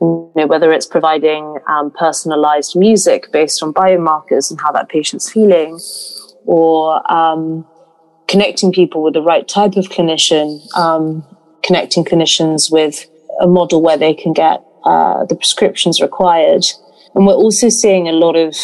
[0.02, 5.32] you know, whether it's providing um, personalized music based on biomarkers and how that patient's
[5.32, 5.80] feeling,
[6.46, 7.68] or um,
[8.28, 11.24] connecting people with the right type of clinician, um,
[11.62, 13.08] connecting clinicians with
[13.40, 16.66] a model where they can get uh, the prescriptions required.
[17.16, 18.56] And we're also seeing a lot of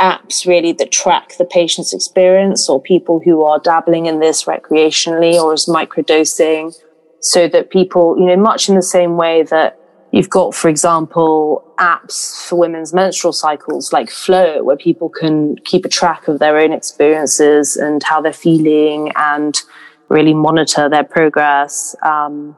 [0.00, 5.34] apps really that track the patient's experience or people who are dabbling in this recreationally
[5.34, 6.74] or as microdosing
[7.20, 9.80] so that people, you know, much in the same way that
[10.12, 15.84] you've got, for example, apps for women's menstrual cycles like Flo, where people can keep
[15.84, 19.60] a track of their own experiences and how they're feeling and
[20.08, 21.96] really monitor their progress.
[22.02, 22.56] Um,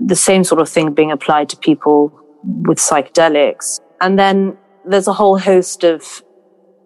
[0.00, 2.12] the same sort of thing being applied to people
[2.42, 3.80] with psychedelics.
[4.00, 6.22] And then there's a whole host of,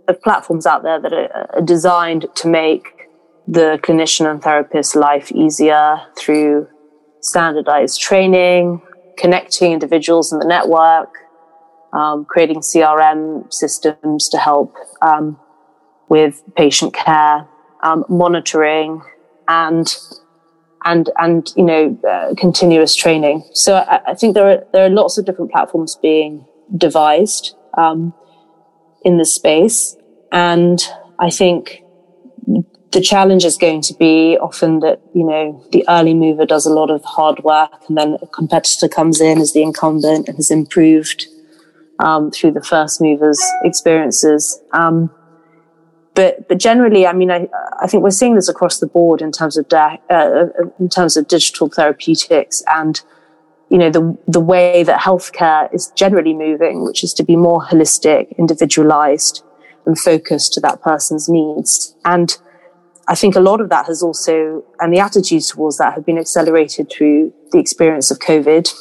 [0.09, 3.09] of platforms out there that are, are designed to make
[3.47, 6.67] the clinician and therapist life easier through
[7.21, 8.81] standardized training,
[9.17, 11.15] connecting individuals in the network,
[11.93, 15.39] um, creating CRM systems to help um,
[16.09, 17.47] with patient care,
[17.83, 19.03] um, monitoring,
[19.47, 19.97] and
[20.85, 23.45] and and you know uh, continuous training.
[23.53, 28.15] So I, I, think there are there are lots of different platforms being devised um,
[29.03, 29.97] in this space,
[30.33, 30.83] and
[31.19, 31.83] I think
[32.93, 36.73] the challenge is going to be often that you know the early mover does a
[36.73, 40.51] lot of hard work, and then a competitor comes in as the incumbent and has
[40.51, 41.27] improved
[41.99, 44.61] um, through the first movers' experiences.
[44.73, 45.11] Um,
[46.15, 47.49] but but generally, I mean, I
[47.81, 50.47] I think we're seeing this across the board in terms of uh,
[50.79, 53.01] in terms of digital therapeutics and
[53.69, 57.63] you know the the way that healthcare is generally moving, which is to be more
[57.63, 59.45] holistic, individualized,
[59.87, 61.95] and focused to that person's needs.
[62.05, 62.37] And
[63.09, 66.19] I think a lot of that has also, and the attitudes towards that have been
[66.19, 68.73] accelerated through the experience of COVID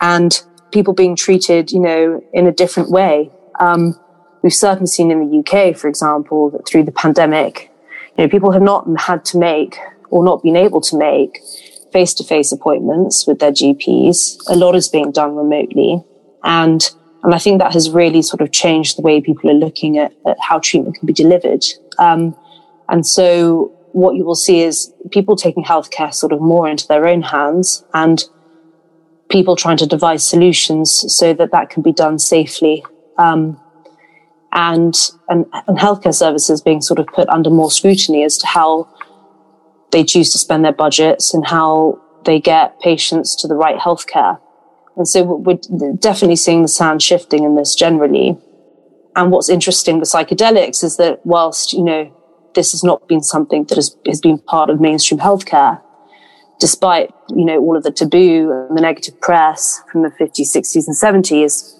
[0.00, 3.30] and people being treated, you know, in a different way.
[3.58, 3.98] Um,
[4.46, 7.68] We've certainly seen in the UK, for example, that through the pandemic,
[8.16, 9.76] you know, people have not had to make
[10.10, 11.40] or not been able to make
[11.92, 14.36] face to face appointments with their GPs.
[14.48, 16.00] A lot is being done remotely.
[16.44, 16.80] And,
[17.24, 20.12] and I think that has really sort of changed the way people are looking at,
[20.24, 21.64] at how treatment can be delivered.
[21.98, 22.36] Um,
[22.88, 27.08] and so what you will see is people taking healthcare sort of more into their
[27.08, 28.22] own hands and
[29.28, 32.84] people trying to devise solutions so that that can be done safely.
[33.18, 33.60] Um,
[34.52, 38.88] and, and, and healthcare services being sort of put under more scrutiny as to how
[39.92, 44.40] they choose to spend their budgets and how they get patients to the right healthcare.
[44.96, 45.58] And so we're
[45.98, 48.38] definitely seeing the sand shifting in this generally.
[49.14, 52.12] And what's interesting with psychedelics is that whilst, you know,
[52.54, 55.80] this has not been something that has, has been part of mainstream healthcare,
[56.58, 60.86] despite, you know, all of the taboo and the negative press from the 50s, 60s
[60.86, 61.75] and 70s,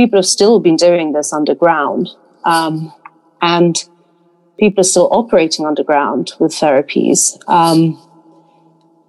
[0.00, 2.08] people have still been doing this underground.
[2.44, 2.90] Um,
[3.42, 3.76] and
[4.58, 7.38] people are still operating underground with therapies.
[7.46, 8.00] Um,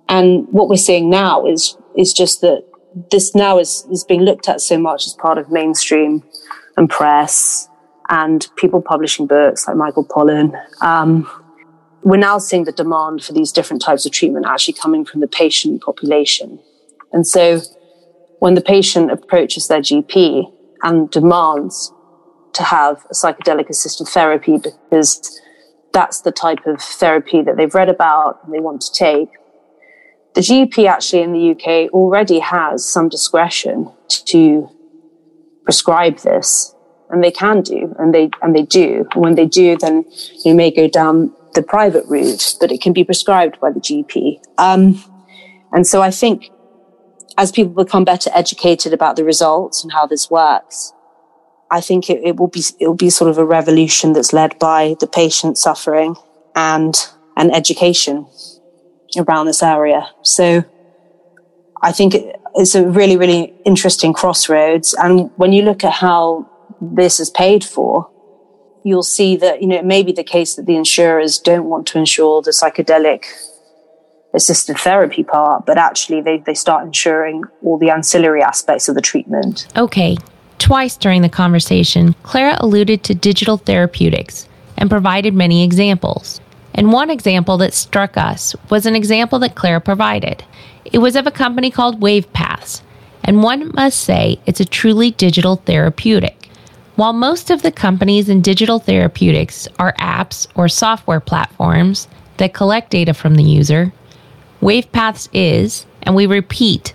[0.09, 2.65] and what we're seeing now is, is just that
[3.09, 6.23] this now is, is being looked at so much as part of mainstream
[6.75, 7.69] and press
[8.09, 10.61] and people publishing books like Michael Pollan.
[10.81, 11.29] Um,
[12.03, 15.27] we're now seeing the demand for these different types of treatment actually coming from the
[15.29, 16.59] patient population.
[17.13, 17.61] And so
[18.39, 20.51] when the patient approaches their GP
[20.83, 21.93] and demands
[22.53, 25.39] to have psychedelic assisted therapy because
[25.93, 29.29] that's the type of therapy that they've read about and they want to take,
[30.33, 34.69] the GP actually in the UK already has some discretion to
[35.63, 36.73] prescribe this
[37.09, 39.07] and they can do and they and they do.
[39.15, 40.05] When they do then
[40.45, 44.39] you may go down the private route but it can be prescribed by the gp
[44.57, 45.01] um,
[45.73, 46.49] and so i think
[47.37, 50.93] as people become better educated about the results and how this works
[51.69, 54.57] i think it, it will be it will be sort of a revolution that's led
[54.59, 56.15] by the patient suffering
[56.55, 58.27] and and education
[59.17, 60.09] around this area.
[60.21, 60.63] So
[61.81, 64.93] i think it, it's a really really interesting crossroads.
[64.93, 66.49] And when you look at how
[66.81, 68.09] this is paid for,
[68.83, 71.85] you'll see that, you know, it may be the case that the insurers don't want
[71.87, 73.25] to insure the psychedelic
[74.33, 79.01] assisted therapy part, but actually they, they start insuring all the ancillary aspects of the
[79.01, 79.67] treatment.
[79.77, 80.17] Okay.
[80.59, 86.39] Twice during the conversation, Clara alluded to digital therapeutics and provided many examples.
[86.73, 90.43] And one example that struck us was an example that Clara provided.
[90.85, 92.81] It was of a company called WavePaths,
[93.23, 96.49] and one must say it's a truly digital therapeutic.
[96.95, 102.07] While most of the companies in digital therapeutics are apps or software platforms
[102.37, 103.91] that collect data from the user,
[104.61, 106.93] WavePaths is, and we repeat,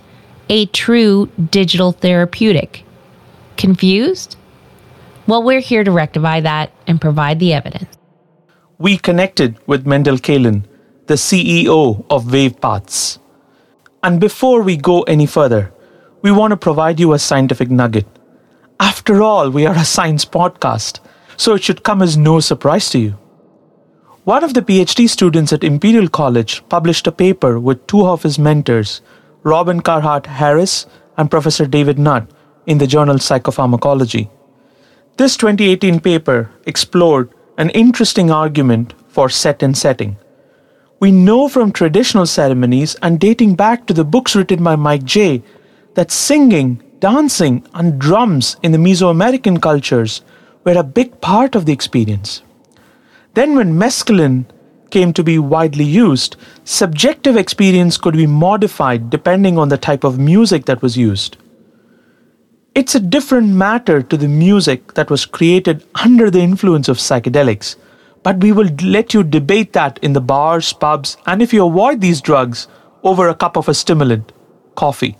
[0.49, 2.83] a true digital therapeutic.
[3.57, 4.35] Confused?
[5.27, 7.97] Well, we're here to rectify that and provide the evidence.
[8.77, 10.63] We connected with Mendel Kaelen,
[11.07, 13.19] the CEO of WavePaths.
[14.03, 15.73] And before we go any further,
[16.21, 18.07] we want to provide you a scientific nugget
[18.79, 20.99] after all, we are a science podcast,
[21.35, 23.17] so it should come as no surprise to you.
[24.27, 28.37] One of the PhD students at Imperial College published a paper with two of his
[28.37, 28.99] mentors,
[29.43, 32.29] Robin Carhart Harris and Professor David Nutt,
[32.65, 34.29] in the journal Psychopharmacology.
[35.15, 40.17] This 2018 paper explored an interesting argument for set and setting.
[40.99, 45.41] We know from traditional ceremonies and dating back to the books written by Mike Jay
[45.93, 50.21] that singing dancing and drums in the Mesoamerican cultures
[50.65, 52.41] were a big part of the experience.
[53.37, 54.45] Then, when mescaline
[54.89, 60.17] came to be widely used, subjective experience could be modified depending on the type of
[60.17, 61.37] music that was used.
[62.73, 67.75] It's a different matter to the music that was created under the influence of psychedelics,
[68.23, 72.01] but we will let you debate that in the bars, pubs, and if you avoid
[72.01, 72.67] these drugs,
[73.03, 74.31] over a cup of a stimulant,
[74.73, 75.15] coffee.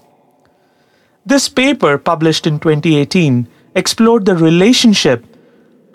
[1.24, 5.24] This paper, published in 2018, explored the relationship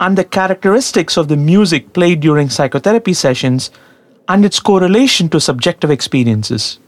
[0.02, 3.70] and the characteristics of the music played during psychotherapy sessions
[4.26, 6.80] and its correlation to subjective experiences.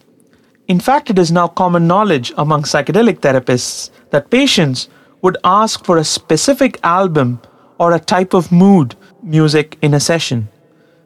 [0.66, 4.88] In fact, it is now common knowledge among psychedelic therapists that patients
[5.22, 7.40] would ask for a specific album
[7.78, 10.48] or a type of mood music in a session.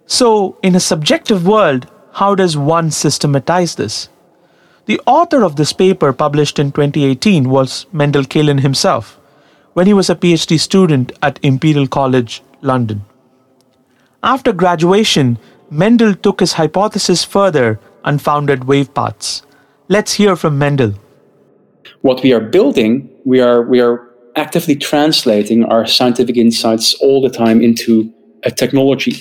[0.07, 4.09] So, in a subjective world, how does one systematize this?
[4.87, 9.18] The author of this paper, published in 2018, was Mendel Kaelen himself,
[9.75, 13.05] when he was a PhD student at Imperial College, London.
[14.23, 15.39] After graduation,
[15.71, 19.43] Mendel took his hypothesis further and founded WavePaths.
[19.89, 20.95] Let's hear from Mendel.
[22.03, 27.31] What we are building, we are, we are actively translating our scientific insights all the
[27.31, 28.12] time into
[28.45, 29.12] a technology,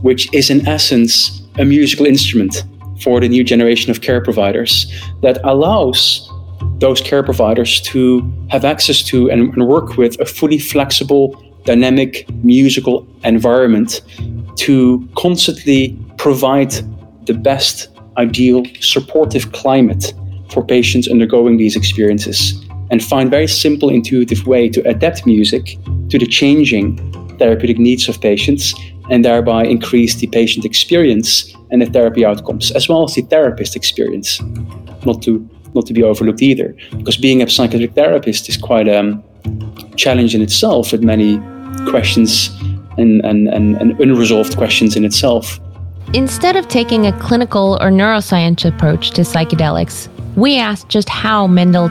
[0.00, 2.64] which is in essence a musical instrument
[3.02, 4.86] for the new generation of care providers
[5.22, 6.29] that allows
[6.78, 12.28] those care providers to have access to and, and work with a fully flexible, dynamic
[12.42, 14.02] musical environment
[14.56, 16.72] to constantly provide
[17.26, 20.12] the best, ideal, supportive climate
[20.50, 22.64] for patients undergoing these experiences.
[22.90, 26.98] and find very simple, intuitive way to adapt music to the changing
[27.38, 28.74] therapeutic needs of patients
[29.10, 33.76] and thereby increase the patient experience and the therapy outcomes, as well as the therapist
[33.76, 34.40] experience.
[35.06, 39.00] Not to not to be overlooked either, because being a psychiatric therapist is quite a
[39.00, 39.24] um,
[39.96, 41.38] challenge in itself with many
[41.88, 42.50] questions
[42.98, 45.60] and, and, and, and unresolved questions in itself.
[46.12, 51.88] Instead of taking a clinical or neuroscience approach to psychedelics, we asked just how Mendel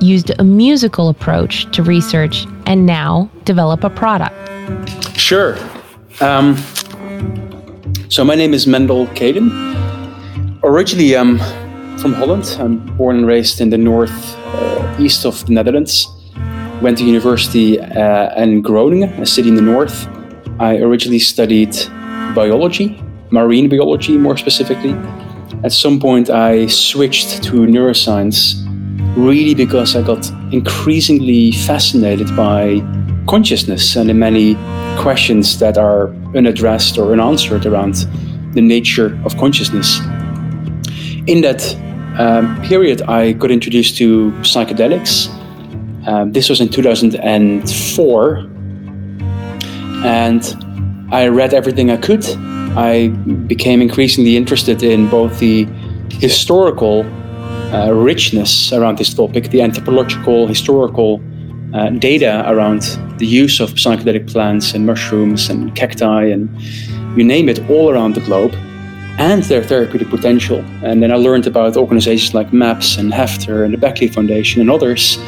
[0.00, 4.34] used a musical approach to research and now develop a product.
[5.18, 5.56] Sure.
[6.20, 6.56] Um,
[8.08, 9.50] so my name is Mendel Kaelen.
[10.62, 11.38] Originally, I'm
[11.98, 12.56] from Holland.
[12.58, 16.06] I'm born and raised in the north uh, east of the Netherlands.
[16.82, 20.06] Went to university uh, in Groningen, a city in the north.
[20.58, 21.74] I originally studied
[22.34, 24.94] biology, marine biology more specifically.
[25.64, 28.62] At some point, I switched to neuroscience
[29.16, 32.80] really because I got increasingly fascinated by
[33.26, 34.54] consciousness and the many
[34.98, 38.06] questions that are unaddressed or unanswered around
[38.54, 40.00] the nature of consciousness.
[41.26, 41.76] In that
[42.18, 45.28] um, period, I got introduced to psychedelics.
[46.06, 48.36] Um, this was in 2004,
[50.04, 52.24] and I read everything I could.
[52.76, 53.08] I
[53.46, 55.64] became increasingly interested in both the
[56.10, 57.04] historical
[57.72, 61.20] uh, richness around this topic, the anthropological, historical
[61.74, 62.82] uh, data around
[63.18, 66.48] the use of psychedelic plants and mushrooms and cacti and
[67.16, 68.54] you name it all around the globe
[69.18, 70.64] and their therapeutic potential.
[70.82, 74.70] And then I learned about organizations like MAPS and Heffter and the Beckley Foundation and
[74.70, 75.18] others.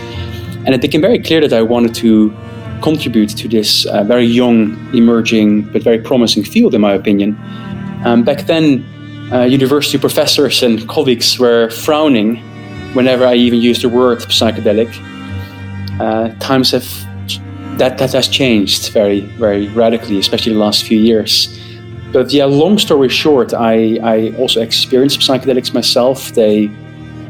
[0.65, 2.35] And it became very clear that I wanted to
[2.83, 7.39] contribute to this uh, very young, emerging, but very promising field, in my opinion.
[8.05, 8.85] Um, back then,
[9.33, 12.37] uh, university professors and colleagues were frowning
[12.95, 14.91] whenever I even used the word psychedelic.
[16.01, 16.87] Uh, times have
[17.79, 21.59] that that has changed very very radically, especially the last few years.
[22.13, 26.33] But yeah, long story short, I, I also experienced psychedelics myself.
[26.33, 26.71] They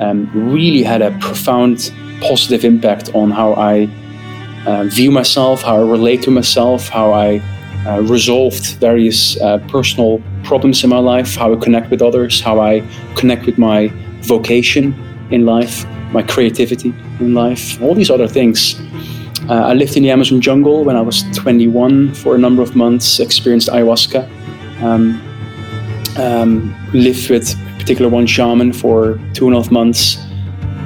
[0.00, 3.88] um, really had a profound positive impact on how I
[4.66, 7.40] uh, view myself, how I relate to myself, how I
[7.86, 12.60] uh, resolved various uh, personal problems in my life, how I connect with others, how
[12.60, 12.82] I
[13.14, 14.94] connect with my vocation
[15.30, 18.80] in life, my creativity in life, all these other things.
[19.48, 22.74] Uh, I lived in the Amazon jungle when I was 21 for a number of
[22.74, 24.28] months, experienced ayahuasca,
[24.80, 25.20] um,
[26.18, 30.18] um, lived with a particular one shaman for two and a half months,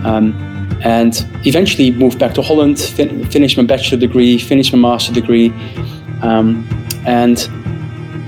[0.05, 0.35] um,
[0.83, 5.53] and eventually moved back to Holland, fin- finished my bachelor degree, finished my master degree.
[6.23, 6.67] Um,
[7.07, 7.39] and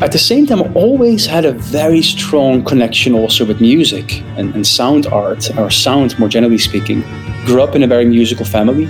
[0.02, 4.66] at the same time, always had a very strong connection also with music and, and
[4.66, 7.02] sound art, or sound more generally speaking.
[7.44, 8.86] Grew up in a very musical family.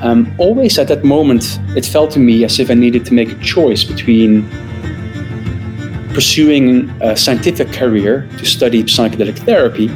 [0.00, 3.30] Um, always at that moment, it felt to me as if I needed to make
[3.30, 4.48] a choice between
[6.14, 9.90] pursuing a scientific career to study psychedelic therapy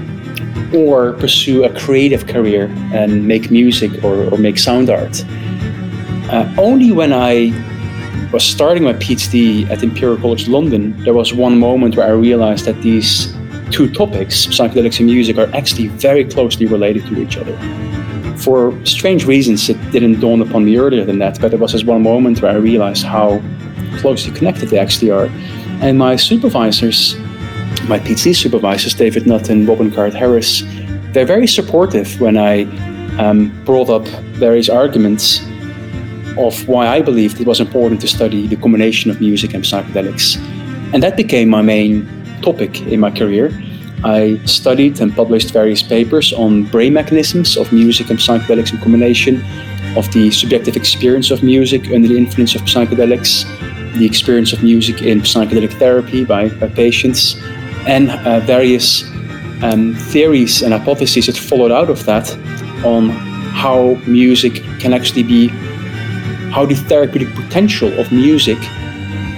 [0.77, 5.25] or pursue a creative career and make music or, or make sound art.
[6.31, 7.53] Uh, only when I
[8.33, 12.65] was starting my PhD at Imperial College London, there was one moment where I realized
[12.65, 13.33] that these
[13.71, 17.57] two topics, psychedelics and music, are actually very closely related to each other.
[18.37, 21.85] For strange reasons, it didn't dawn upon me earlier than that, but there was this
[21.85, 23.41] one moment where I realized how
[23.99, 25.31] closely connected they actually are.
[25.81, 27.17] And my supervisors,
[27.89, 30.63] my PhD supervisors, David Nutt and Robin Carhart Harris,
[31.13, 32.63] they're very supportive when I
[33.19, 34.07] um, brought up
[34.37, 35.41] various arguments
[36.39, 40.37] of why I believed it was important to study the combination of music and psychedelics.
[40.93, 42.07] And that became my main
[42.43, 43.51] topic in my career.
[44.05, 49.43] I studied and published various papers on brain mechanisms of music and psychedelics in combination,
[49.97, 53.45] of the subjective experience of music under the influence of psychedelics,
[53.99, 57.37] the experience of music in psychedelic therapy by, by patients,
[57.87, 59.05] and uh, various
[59.63, 62.31] um, theories and hypotheses that followed out of that
[62.85, 65.49] on how music can actually be
[66.51, 68.59] how the therapeutic potential of music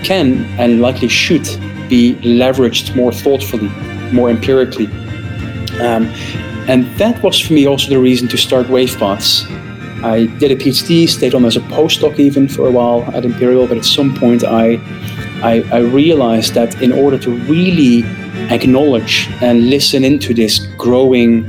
[0.05, 1.45] can and likely should
[1.89, 3.69] be leveraged more thoughtfully,
[4.13, 4.87] more empirically.
[5.81, 6.07] Um,
[6.69, 9.49] and that was for me also the reason to start WavePaths.
[10.03, 13.67] I did a PhD, stayed on as a postdoc even for a while at Imperial,
[13.67, 14.75] but at some point I,
[15.43, 18.05] I, I realized that in order to really
[18.51, 21.45] acknowledge and listen into this growing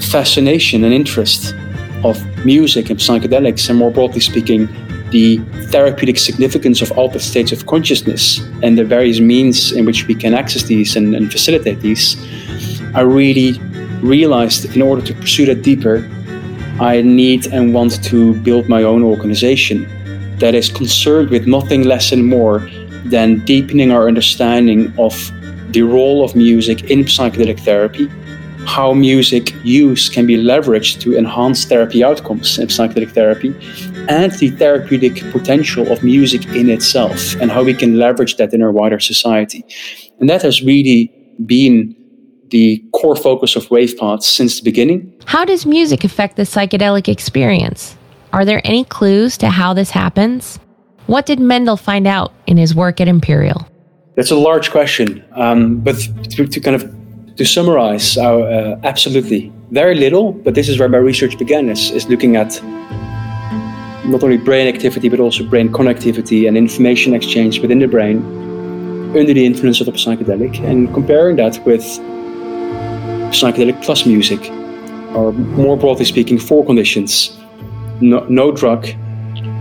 [0.00, 1.54] fascination and interest
[2.02, 4.68] of music and psychedelics, and more broadly speaking,
[5.10, 5.38] the
[5.70, 10.34] therapeutic significance of altered states of consciousness and the various means in which we can
[10.34, 12.16] access these and, and facilitate these,
[12.94, 13.60] I really
[14.02, 16.08] realized in order to pursue that deeper,
[16.80, 19.86] I need and want to build my own organization
[20.38, 22.66] that is concerned with nothing less and more
[23.04, 25.30] than deepening our understanding of
[25.72, 28.08] the role of music in psychedelic therapy,
[28.64, 33.54] how music use can be leveraged to enhance therapy outcomes in psychedelic therapy,
[34.08, 38.62] and the therapeutic potential of music in itself, and how we can leverage that in
[38.62, 39.62] our wider society.
[40.18, 41.12] And that has really
[41.44, 41.94] been
[42.50, 45.12] the core focus of WavePaths since the beginning.
[45.26, 47.96] How does music affect the psychedelic experience?
[48.32, 50.58] Are there any clues to how this happens?
[51.06, 53.66] What did Mendel find out in his work at Imperial?
[54.14, 55.96] That's a large question, um, but
[56.30, 56.82] to, to, kind of
[57.36, 60.32] to summarize, uh, uh, absolutely very little.
[60.32, 62.62] But this is where my research began: is, is looking at
[64.04, 68.18] not only brain activity but also brain connectivity and information exchange within the brain
[69.16, 71.82] under the influence of a psychedelic, and comparing that with
[73.30, 74.40] psychedelic plus music,
[75.14, 77.36] or more broadly speaking, four conditions:
[78.00, 78.86] no, no drug,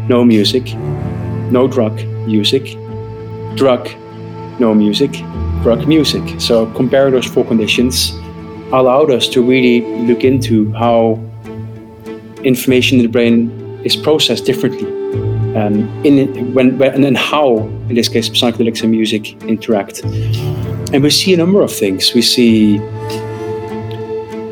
[0.07, 0.75] no music,
[1.51, 2.75] no drug, music,
[3.55, 3.89] drug,
[4.59, 5.11] no music,
[5.63, 6.39] drug music.
[6.39, 8.11] So compare those four conditions
[8.71, 11.19] allowed us to really look into how
[12.43, 13.49] information in the brain
[13.83, 14.87] is processed differently.
[15.55, 17.57] Um, in when, when and how,
[17.89, 20.03] in this case, psychedelics and music interact,
[20.93, 22.13] and we see a number of things.
[22.13, 22.77] We see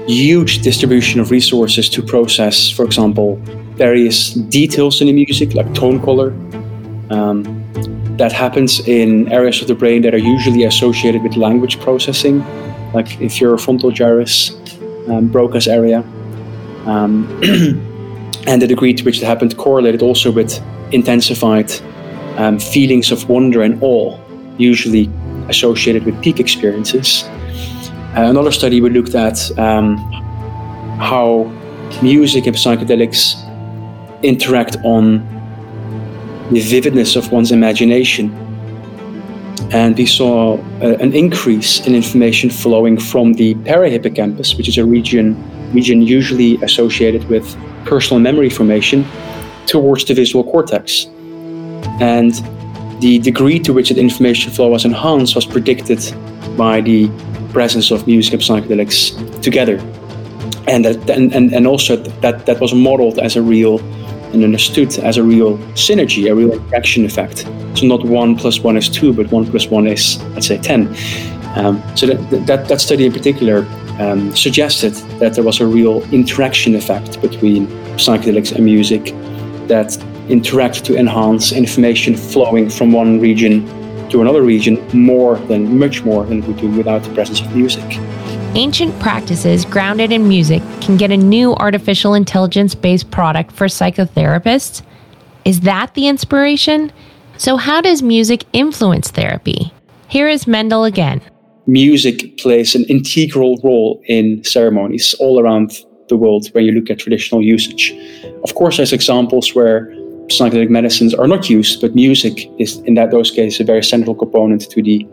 [0.08, 3.36] huge distribution of resources to process, for example,
[3.76, 6.30] various details in the music, like tone color,
[7.10, 7.44] um,
[8.18, 12.44] that happens in areas of the brain that are usually associated with language processing,
[12.94, 14.52] like inferior frontal gyrus,
[15.08, 16.00] um, Broca's area.
[16.86, 17.28] Um,
[18.48, 21.72] and the degree to which it happened correlated also with intensified
[22.38, 24.18] um, feelings of wonder and awe,
[24.58, 25.10] usually
[25.50, 27.24] associated with peak experiences.
[28.18, 29.96] Uh, another study we looked at um,
[30.98, 31.44] how
[32.02, 33.36] music and psychedelics
[34.24, 35.20] interact on
[36.50, 38.34] the vividness of one's imagination.
[39.72, 44.86] And we saw uh, an increase in information flowing from the parahippocampus, which is a
[44.86, 45.36] region,
[45.72, 47.56] region usually associated with
[47.86, 49.06] personal memory formation,
[49.68, 51.06] towards the visual cortex.
[52.02, 52.34] And
[53.00, 56.00] the degree to which that information flow was enhanced was predicted
[56.58, 57.12] by the
[57.58, 58.98] presence of music and psychedelics
[59.42, 59.78] together.
[60.68, 63.80] And, that, and, and, also that, that was modeled as a real
[64.32, 67.48] and understood as a real synergy, a real interaction effect.
[67.74, 70.88] So not one plus one is two, but one plus one is, let's say, 10.
[71.56, 73.66] Um, so that, that, that study in particular
[73.98, 77.66] um, suggested that there was a real interaction effect between
[77.98, 79.06] psychedelics and music
[79.68, 79.98] that
[80.30, 83.66] interact to enhance information flowing from one region
[84.10, 87.84] to another region more than, much more than we do without the presence of music.
[88.56, 94.82] Ancient practices grounded in music can get a new artificial intelligence based product for psychotherapists?
[95.46, 96.92] Is that the inspiration?
[97.38, 99.72] So, how does music influence therapy?
[100.08, 101.22] Here is Mendel again.
[101.68, 105.78] Music plays an integral role in ceremonies all around
[106.08, 107.94] the world when you look at traditional usage.
[108.44, 109.94] Of course, there's examples where
[110.28, 114.16] psychedelic medicines are not used, but music is, in that those cases, a very central
[114.16, 115.06] component to the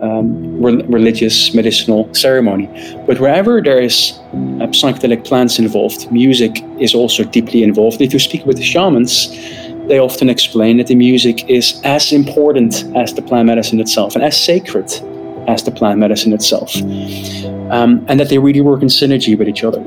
[0.00, 2.66] um, re- religious medicinal ceremony.
[3.06, 8.00] But wherever there is uh, psychedelic plants involved, music is also deeply involved.
[8.00, 9.28] If you speak with the shamans,
[9.88, 14.24] they often explain that the music is as important as the plant medicine itself and
[14.24, 14.90] as sacred
[15.46, 16.74] as the plant medicine itself,
[17.70, 19.80] um, and that they really work in synergy with each other.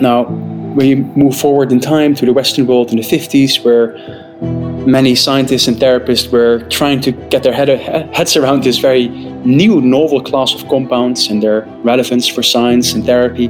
[0.00, 0.26] Now,
[0.74, 3.96] when you move forward in time to the Western world in the 50s, where
[4.86, 7.68] many scientists and therapists were trying to get their head,
[8.14, 13.04] heads around this very new, novel class of compounds and their relevance for science and
[13.04, 13.48] therapy.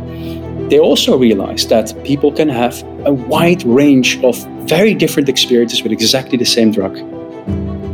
[0.68, 4.36] They also realized that people can have a wide range of
[4.68, 6.96] very different experiences with exactly the same drug.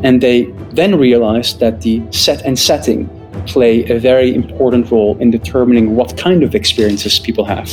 [0.04, 3.08] And they then realized that the set and setting
[3.46, 7.68] play a very important role in determining what kind of experiences people have.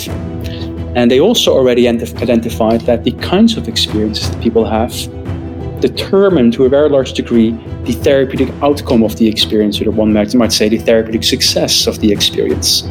[0.95, 4.91] And they also already identified that the kinds of experiences that people have
[5.81, 7.51] determine to a very large degree
[7.83, 12.11] the therapeutic outcome of the experience, or one might, say the therapeutic success of the
[12.11, 12.81] experience.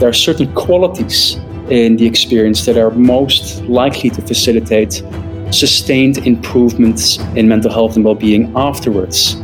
[0.00, 1.36] There are certain qualities
[1.70, 5.02] in the experience that are most likely to facilitate
[5.50, 9.34] sustained improvements in mental health and well being afterwards.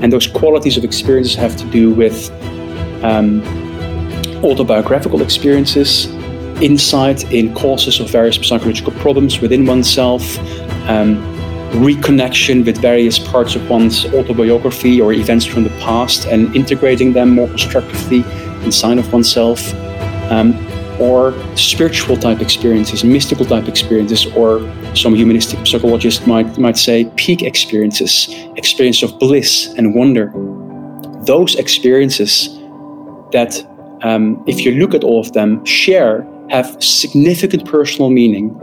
[0.00, 2.30] And those qualities of experiences have to do with
[3.04, 3.42] um,
[4.42, 6.06] autobiographical experiences,
[6.62, 10.38] insight in causes of various psychological problems within oneself,
[10.88, 11.16] um,
[11.72, 17.30] reconnection with various parts of one's autobiography or events from the past and integrating them
[17.30, 18.24] more constructively
[18.64, 19.74] inside of oneself.
[20.30, 20.54] Um,
[21.00, 24.60] or spiritual type experiences, mystical type experiences, or
[24.94, 30.32] some humanistic psychologists might, might say peak experiences, experience of bliss and wonder.
[31.26, 32.48] Those experiences
[33.32, 33.66] that,
[34.02, 36.24] um, if you look at all of them, share,
[36.54, 38.54] have significant personal meaning,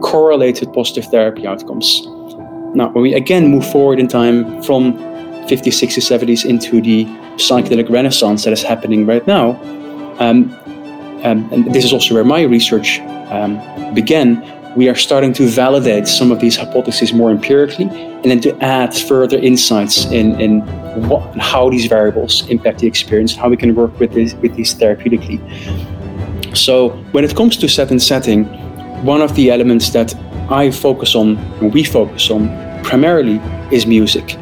[0.00, 2.06] correlated positive therapy outcomes.
[2.74, 4.94] Now, when we again move forward in time from
[5.46, 7.04] 50s, 60s, 70s into the
[7.36, 9.60] psychedelic renaissance that is happening right now,
[10.18, 10.50] um,
[11.24, 13.00] um, and this is also where my research
[13.30, 13.52] um,
[13.94, 14.26] began,
[14.74, 17.88] we are starting to validate some of these hypotheses more empirically
[18.22, 20.60] and then to add further insights in, in
[21.08, 24.74] what, how these variables impact the experience, how we can work with, this, with these
[24.74, 25.38] therapeutically.
[26.54, 28.44] So, when it comes to set and setting,
[29.04, 30.14] one of the elements that
[30.50, 32.48] I focus on, and we focus on
[32.82, 33.40] primarily,
[33.70, 34.32] is music.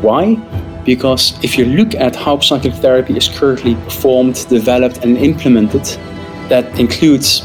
[0.00, 0.36] Why?
[0.84, 5.84] Because if you look at how psychedelic therapy is currently performed, developed, and implemented,
[6.48, 7.42] that includes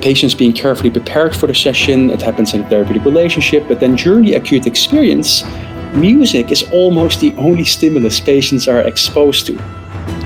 [0.00, 2.10] patients being carefully prepared for the session.
[2.10, 5.44] It happens in a therapeutic relationship, but then during the acute experience,
[5.92, 9.58] music is almost the only stimulus patients are exposed to.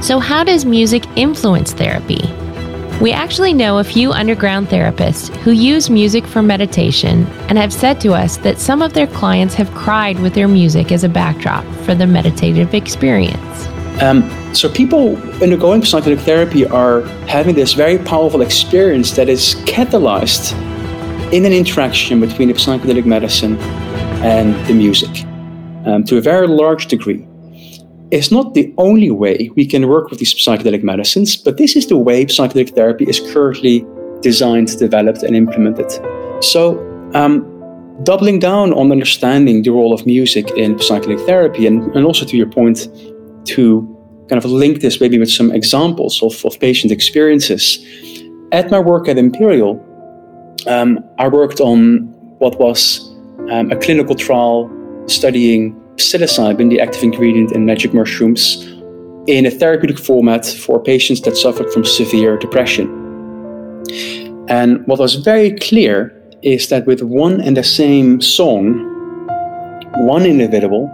[0.02, 2.22] So, how does music influence therapy?
[3.00, 8.00] We actually know a few underground therapists who use music for meditation and have said
[8.02, 11.64] to us that some of their clients have cried with their music as a backdrop
[11.84, 13.66] for the meditative experience.
[14.00, 14.22] Um,
[14.54, 20.52] so people undergoing psychedelic therapy are having this very powerful experience that is catalyzed
[21.32, 23.56] in an interaction between the psychedelic medicine
[24.22, 25.24] and the music
[25.84, 27.26] um, to a very large degree.
[28.10, 31.86] It's not the only way we can work with these psychedelic medicines, but this is
[31.86, 33.84] the way psychedelic therapy is currently
[34.20, 35.90] designed, developed, and implemented.
[36.40, 36.78] So,
[37.14, 37.50] um,
[38.02, 42.36] doubling down on understanding the role of music in psychedelic therapy, and, and also to
[42.36, 42.88] your point,
[43.46, 43.90] to
[44.28, 47.78] kind of link this maybe with some examples of, of patient experiences.
[48.52, 49.80] At my work at Imperial,
[50.66, 53.00] um, I worked on what was
[53.50, 54.70] um, a clinical trial
[55.06, 58.64] studying psilocybin, the active ingredient in magic mushrooms,
[59.26, 62.86] in a therapeutic format for patients that suffered from severe depression.
[64.48, 68.90] And what was very clear is that with one and the same song,
[70.06, 70.90] one individual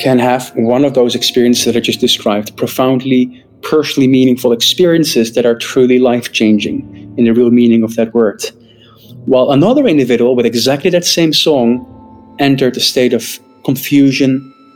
[0.00, 5.46] can have one of those experiences that I just described, profoundly, personally meaningful experiences that
[5.46, 8.42] are truly life changing in the real meaning of that word.
[9.26, 11.84] While another individual with exactly that same song
[12.38, 13.38] entered a state of
[13.68, 14.30] confusion,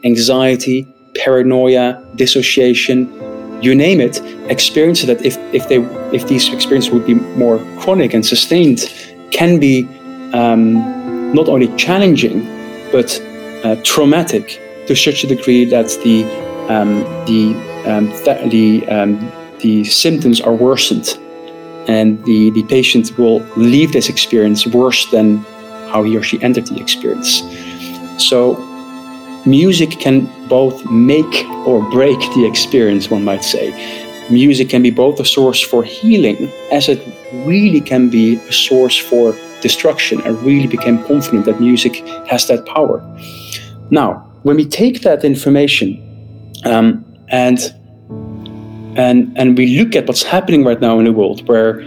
[0.05, 0.78] anxiety,
[1.14, 1.86] paranoia,
[2.16, 2.99] dissociation,
[3.62, 4.20] you name it,
[4.51, 5.78] experiences that if, if they
[6.16, 7.14] if these experiences would be
[7.45, 8.80] more chronic and sustained,
[9.30, 9.88] can be
[10.34, 10.62] um,
[11.32, 12.38] not only challenging
[12.95, 13.09] but
[13.64, 16.18] uh, traumatic to such a degree that the
[16.74, 16.93] um,
[17.30, 17.43] the
[17.90, 19.12] um, th- the um,
[19.61, 21.09] the symptoms are worsened,
[21.88, 25.38] and the the patient will leave this experience worse than
[25.93, 27.43] how he or she entered the experience.
[28.18, 28.57] So,
[29.47, 33.11] music can both make or break the experience.
[33.11, 33.70] One might say,
[34.30, 37.01] music can be both a source for healing, as it
[37.45, 40.20] really can be a source for destruction.
[40.22, 41.97] I really became confident that music
[42.28, 43.01] has that power.
[43.90, 45.99] Now, when we take that information
[46.64, 47.59] um, and
[48.97, 51.80] and and we look at what's happening right now in the world, where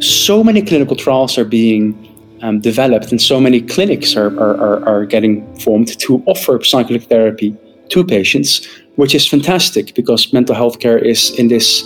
[0.00, 1.94] so many clinical trials are being
[2.42, 7.56] um, developed and so many clinics are, are, are, getting formed to offer psychedelic therapy
[7.88, 8.66] to patients,
[8.96, 11.82] which is fantastic because mental health care is in this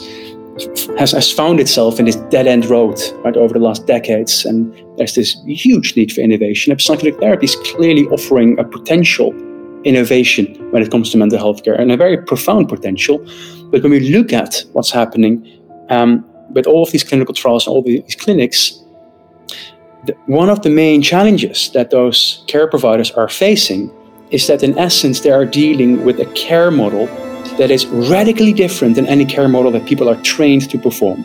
[0.99, 4.73] has, has found itself in this dead end road right over the last decades, and
[4.97, 6.73] there's this huge need for innovation.
[6.73, 9.35] And psychedelic therapy is clearly offering a potential
[9.85, 13.19] innovation when it comes to mental health care and a very profound potential.
[13.71, 15.47] But when we look at what's happening
[15.91, 18.83] um, with all of these clinical trials and all these clinics,
[20.27, 23.91] one of the main challenges that those care providers are facing
[24.31, 27.07] is that in essence they are dealing with a care model
[27.59, 31.25] that is radically different than any care model that people are trained to perform.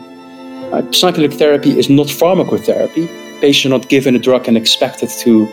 [0.72, 3.06] Uh, psychedelic therapy is not pharmacotherapy.
[3.40, 5.48] Patients are not given a drug and expected to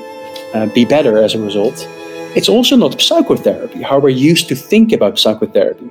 [0.53, 1.87] uh, be better as a result.
[2.35, 5.89] It's also not psychotherapy, how we're used to think about psychotherapy.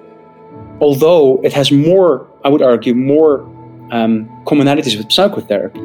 [0.81, 3.41] Although it has more, I would argue, more
[3.91, 5.81] um, commonalities with psychotherapy.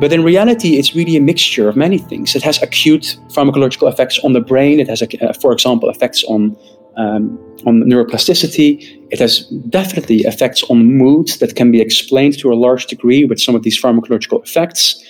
[0.00, 2.34] But in reality, it's really a mixture of many things.
[2.34, 4.80] It has acute pharmacological effects on the brain.
[4.80, 6.56] It has, uh, for example, effects on
[6.96, 8.80] um, on neuroplasticity.
[9.10, 13.38] It has definitely effects on moods that can be explained to a large degree with
[13.38, 15.04] some of these pharmacological effects.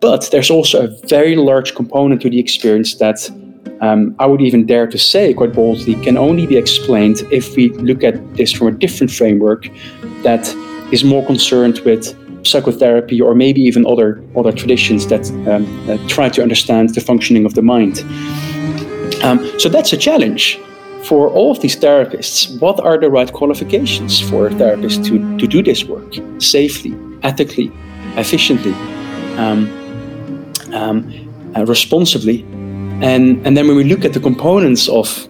[0.00, 3.30] But there's also a very large component to the experience that
[3.80, 7.70] um, I would even dare to say quite boldly, can only be explained if we
[7.70, 9.68] look at this from a different framework
[10.22, 10.54] that
[10.92, 12.14] is more concerned with
[12.44, 17.44] psychotherapy or maybe even other other traditions that, um, that try to understand the functioning
[17.44, 18.04] of the mind.
[19.22, 20.58] Um, so that's a challenge
[21.04, 22.58] for all of these therapists.
[22.60, 27.70] What are the right qualifications for therapists to, to do this work safely, ethically,
[28.16, 28.72] efficiently,
[29.36, 29.68] um,
[30.72, 32.42] um, uh, responsibly?
[33.02, 35.28] And, and then when we look at the components of,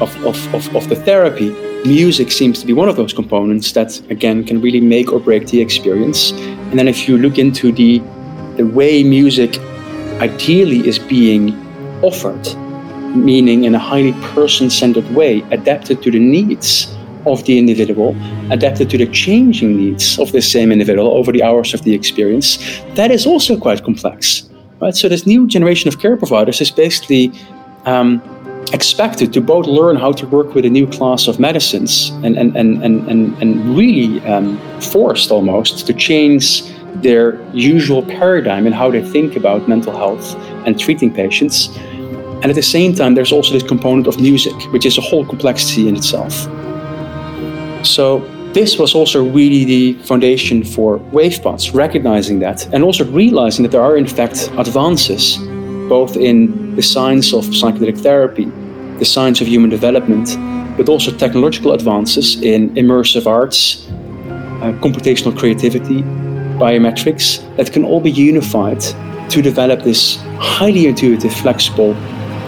[0.00, 1.50] of, of, of, of the therapy,
[1.84, 5.46] music seems to be one of those components that again can really make or break
[5.46, 6.32] the experience
[6.70, 7.98] and then if you look into the
[8.56, 9.58] the way music
[10.20, 11.54] ideally is being
[12.02, 12.46] offered
[13.14, 16.94] meaning in a highly person-centered way adapted to the needs
[17.26, 18.14] of the individual
[18.50, 22.58] adapted to the changing needs of the same individual over the hours of the experience
[22.94, 24.46] that is also quite complex
[24.80, 24.94] right?
[24.94, 27.32] So this new generation of care providers is basically
[27.84, 28.22] um,
[28.72, 32.56] expected to both learn how to work with a new class of medicines and, and,
[32.56, 36.62] and, and, and, and really um, forced almost to change
[37.02, 40.34] their usual paradigm in how they think about mental health
[40.66, 41.68] and treating patients.
[42.42, 45.24] And at the same time, there's also this component of music, which is a whole
[45.24, 46.32] complexity in itself.
[47.84, 48.20] So,
[48.52, 53.82] this was also really the foundation for WavePaths, recognizing that and also realizing that there
[53.82, 55.36] are, in fact, advances
[55.90, 58.44] both in the science of psychedelic therapy,
[58.98, 60.36] the science of human development,
[60.76, 66.02] but also technological advances in immersive arts, uh, computational creativity,
[66.58, 68.80] biometrics that can all be unified
[69.30, 71.94] to develop this highly intuitive, flexible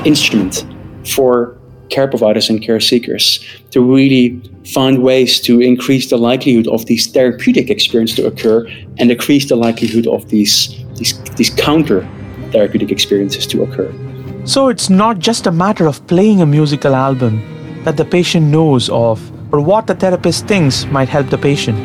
[0.04, 0.64] instrument
[1.04, 1.58] for
[1.88, 7.06] care providers and care seekers to really find ways to increase the likelihood of these
[7.06, 8.66] therapeutic experiences to occur
[8.98, 12.06] and decrease the likelihood of these, these, these counter
[12.52, 13.90] therapeutic experiences to occur.
[14.48, 18.88] So it's not just a matter of playing a musical album that the patient knows
[18.88, 19.20] of
[19.52, 21.78] or what the therapist thinks might help the patient,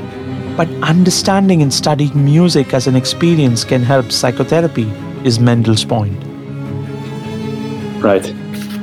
[0.55, 4.89] but understanding and studying music as an experience can help psychotherapy,
[5.25, 6.17] is Mendel's point.
[8.01, 8.33] Right.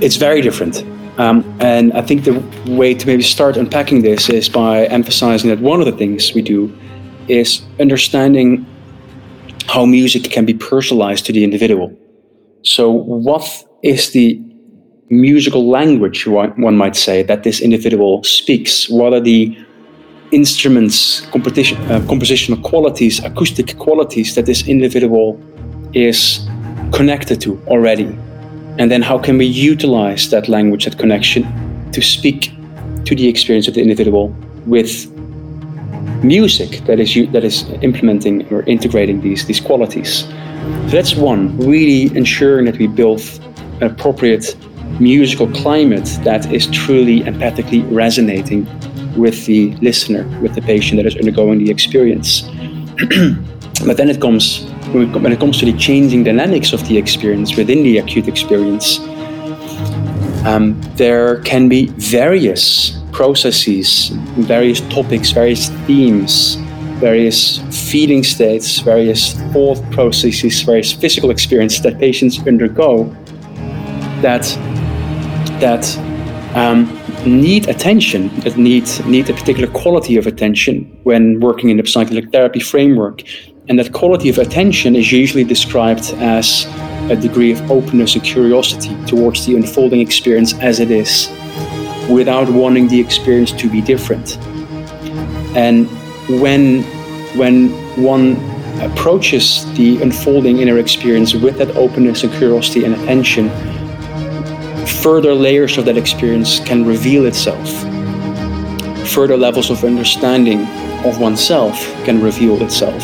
[0.02, 0.84] It's very different.
[1.18, 5.60] Um, and I think the way to maybe start unpacking this is by emphasizing that
[5.60, 6.70] one of the things we do
[7.28, 8.66] is understanding
[9.68, 11.96] how music can be personalized to the individual.
[12.62, 13.44] So, what
[13.82, 14.40] is the
[15.08, 18.88] musical language, one might say, that this individual speaks?
[18.88, 19.56] What are the
[20.30, 25.40] instruments, uh, compositional qualities, acoustic qualities that this individual
[25.92, 26.46] is
[26.92, 28.16] connected to already?
[28.78, 31.44] And then, how can we utilize that language, that connection,
[31.92, 32.52] to speak
[33.04, 34.34] to the experience of the individual
[34.66, 35.10] with
[36.22, 40.24] music that is that is implementing or integrating these these qualities.
[40.88, 43.20] So that's one, really ensuring that we build
[43.80, 44.56] an appropriate
[45.00, 48.66] musical climate that is truly empathically resonating
[49.16, 52.42] with the listener, with the patient that is undergoing the experience.
[53.86, 57.82] but then it comes when it comes to the changing dynamics of the experience within
[57.82, 58.98] the acute experience.
[60.44, 64.08] Um, there can be various processes,
[64.38, 66.56] various topics, various themes,
[67.00, 67.58] various
[67.90, 73.04] feeling states, various thought processes, various physical experiences that patients undergo
[74.20, 74.44] that
[75.60, 75.84] that
[76.54, 76.86] um,
[77.24, 82.30] need attention, that need need a particular quality of attention when working in the psychedelic
[82.32, 83.22] therapy framework,
[83.68, 86.66] and that quality of attention is usually described as
[87.10, 91.28] a degree of openness and curiosity towards the unfolding experience as it is
[92.10, 94.36] without wanting the experience to be different.
[95.56, 95.88] And
[96.38, 96.82] when
[97.36, 97.70] when
[98.02, 98.36] one
[98.80, 103.48] approaches the unfolding inner experience with that openness and curiosity and attention,
[105.02, 107.68] further layers of that experience can reveal itself.
[109.08, 110.66] Further levels of understanding
[111.04, 113.02] of oneself can reveal itself.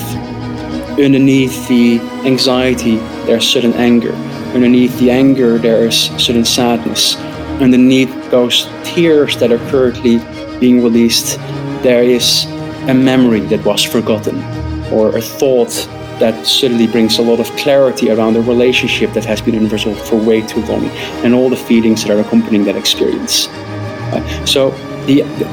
[0.98, 2.96] Underneath the anxiety,
[3.26, 4.12] there's sudden anger.
[4.54, 7.16] Underneath the anger, there is sudden sadness
[7.60, 10.18] underneath those tears that are currently
[10.60, 11.38] being released,
[11.82, 12.46] there is
[12.88, 14.42] a memory that was forgotten
[14.92, 15.88] or a thought
[16.18, 20.16] that suddenly brings a lot of clarity around a relationship that has been unresolved for
[20.16, 20.84] way too long
[21.24, 23.48] and all the feelings that are accompanying that experience.
[23.48, 24.70] Uh, so
[25.06, 25.44] the, the,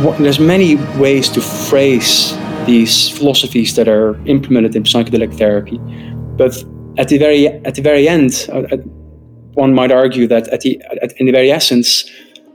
[0.00, 5.78] the, there's many ways to phrase these philosophies that are implemented in psychedelic therapy,
[6.36, 6.64] but
[6.96, 8.76] at the very at the very end, uh,
[9.54, 12.08] one might argue that at the, at, in the very essence,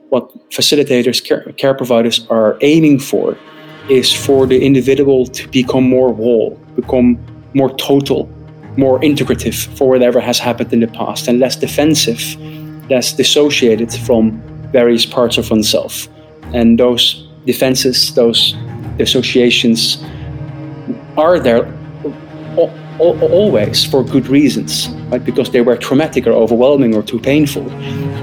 [0.10, 3.38] what facilitators, care, care providers are aiming for
[3.90, 7.18] is for the individual to become more whole, become
[7.54, 8.30] more total,
[8.78, 12.22] more integrative for whatever has happened in the past, and less defensive,
[12.90, 14.42] less dissociated from
[14.72, 16.08] various parts of oneself.
[16.54, 18.56] And those defenses, those
[19.00, 20.04] associations
[21.18, 21.66] are there
[23.00, 25.24] always for good reasons, right?
[25.24, 27.64] Because they were traumatic or overwhelming or too painful.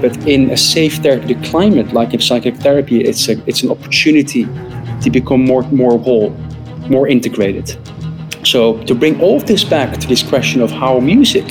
[0.01, 4.43] But in a safe therapeutic climate, like in psychotherapy, it's a, it's an opportunity
[5.05, 6.31] to become more more whole,
[6.89, 7.67] more integrated.
[8.43, 11.45] So to bring all of this back to this question of how music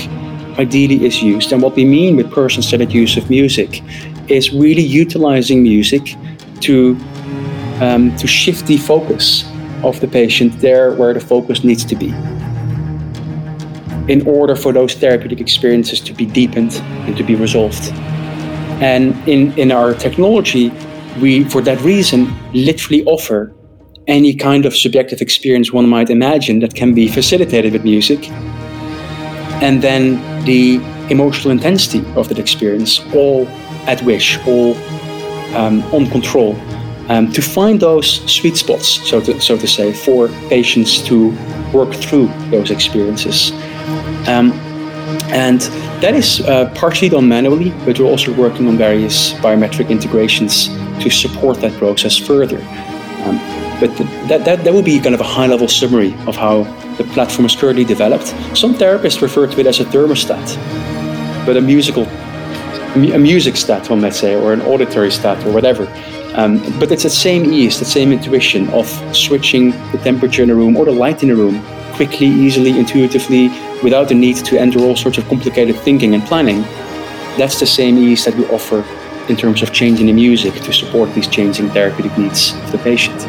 [0.59, 3.83] ideally is used and what we mean with person-centered use of music
[4.29, 6.17] is really utilizing music
[6.61, 6.97] to
[7.81, 9.45] um, to shift the focus
[9.83, 12.11] of the patient there where the focus needs to be
[14.09, 16.73] in order for those therapeutic experiences to be deepened
[17.07, 17.91] and to be resolved.
[18.83, 20.71] And in, in our technology,
[21.21, 23.55] we, for that reason, literally offer
[24.07, 28.29] any kind of subjective experience one might imagine that can be facilitated with music.
[29.63, 30.77] And then the
[31.11, 33.47] emotional intensity of that experience, all
[33.87, 34.77] at wish, all
[35.55, 36.57] um, on control,
[37.09, 41.29] um, to find those sweet spots, so to, so to say, for patients to
[41.73, 43.53] work through those experiences.
[44.27, 44.53] Um,
[45.33, 45.61] and
[46.03, 50.69] that is uh, partially done manually, but we're also working on various biometric integrations
[51.03, 52.59] to support that process further.
[53.25, 53.39] Um,
[53.81, 53.97] but
[54.29, 56.63] that, that, that will be kind of a high level summary of how
[56.97, 58.29] the platform is currently developed.
[58.57, 60.57] Some therapists refer to it as a thermostat,
[61.45, 62.05] but a musical,
[62.95, 65.89] a music stat, one might say, or an auditory stat, or whatever.
[66.35, 70.55] Um, but it's the same ease, the same intuition of switching the temperature in a
[70.55, 71.65] room or the light in a room
[71.95, 73.49] quickly, easily, intuitively,
[73.83, 76.63] without the need to enter all sorts of complicated thinking and planning.
[77.39, 78.85] That's the same ease that we offer
[79.29, 83.21] in terms of changing the music to support these changing therapeutic needs of the patient.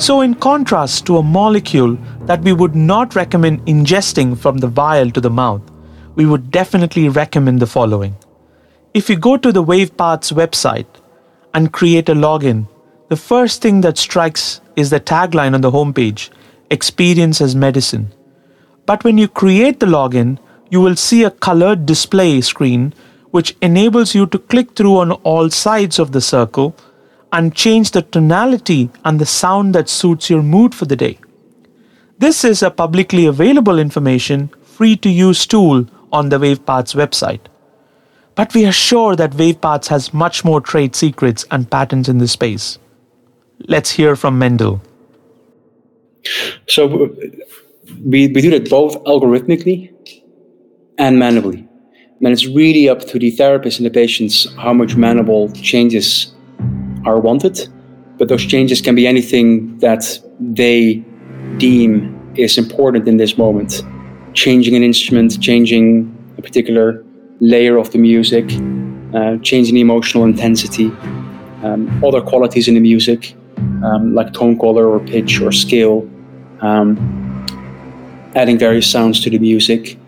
[0.00, 1.96] So, in contrast to a molecule
[2.26, 5.62] that we would not recommend ingesting from the vial to the mouth,
[6.16, 8.16] we would definitely recommend the following.
[8.94, 10.86] If you go to the WavePaths' website
[11.54, 12.68] and create a login,
[13.08, 16.30] the first thing that strikes is the tagline on the homepage
[16.72, 18.12] Experience as Medicine.
[18.86, 20.38] But when you create the login,
[20.70, 22.94] you will see a colored display screen
[23.30, 26.74] which enables you to click through on all sides of the circle
[27.30, 31.18] and change the tonality and the sound that suits your mood for the day.
[32.18, 37.40] This is a publicly available information, free to use tool on the WavePaths website.
[38.34, 42.32] But we are sure that WavePaths has much more trade secrets and patents in this
[42.32, 42.78] space.
[43.68, 44.80] Let's hear from Mendel.
[46.66, 47.14] So
[48.04, 49.92] we, we do that both algorithmically
[50.98, 51.68] and manually.
[52.20, 56.32] And it's really up to the therapist and the patients how much manual changes
[57.04, 57.68] are wanted.
[58.18, 61.04] But those changes can be anything that they
[61.58, 63.82] deem is important in this moment.
[64.34, 67.04] Changing an instrument, changing a particular
[67.40, 68.44] layer of the music,
[69.14, 70.86] uh, changing the emotional intensity,
[71.64, 73.34] um, other qualities in the music,
[73.84, 76.08] um, like tone color or pitch or scale.
[76.60, 76.96] Um,
[78.34, 79.98] adding various sounds to the music.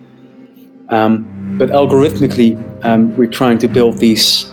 [0.89, 4.51] Um, but algorithmically, um, we're trying to build these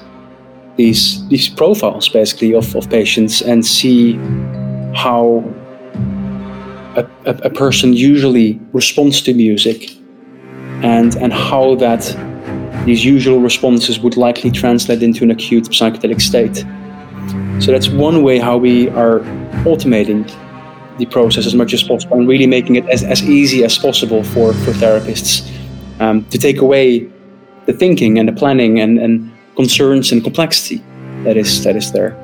[0.77, 4.13] these these profiles basically of, of patients and see
[4.95, 5.43] how
[6.95, 9.91] a, a, a person usually responds to music
[10.81, 12.01] and and how that
[12.85, 16.65] these usual responses would likely translate into an acute psychedelic state.
[17.61, 19.19] So that's one way how we are
[19.63, 20.27] automating
[20.97, 24.23] the process as much as possible and really making it as, as easy as possible
[24.23, 25.47] for, for therapists
[25.99, 27.07] um, to take away
[27.67, 30.83] the thinking and the planning and, and concerns and complexity
[31.23, 32.15] that is that is there.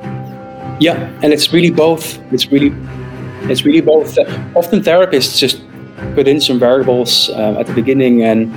[0.80, 2.20] Yeah, and it's really both.
[2.34, 2.74] It's really
[3.44, 4.18] it's really both.
[4.56, 5.62] Often therapists just
[6.16, 8.52] put in some variables uh, at the beginning and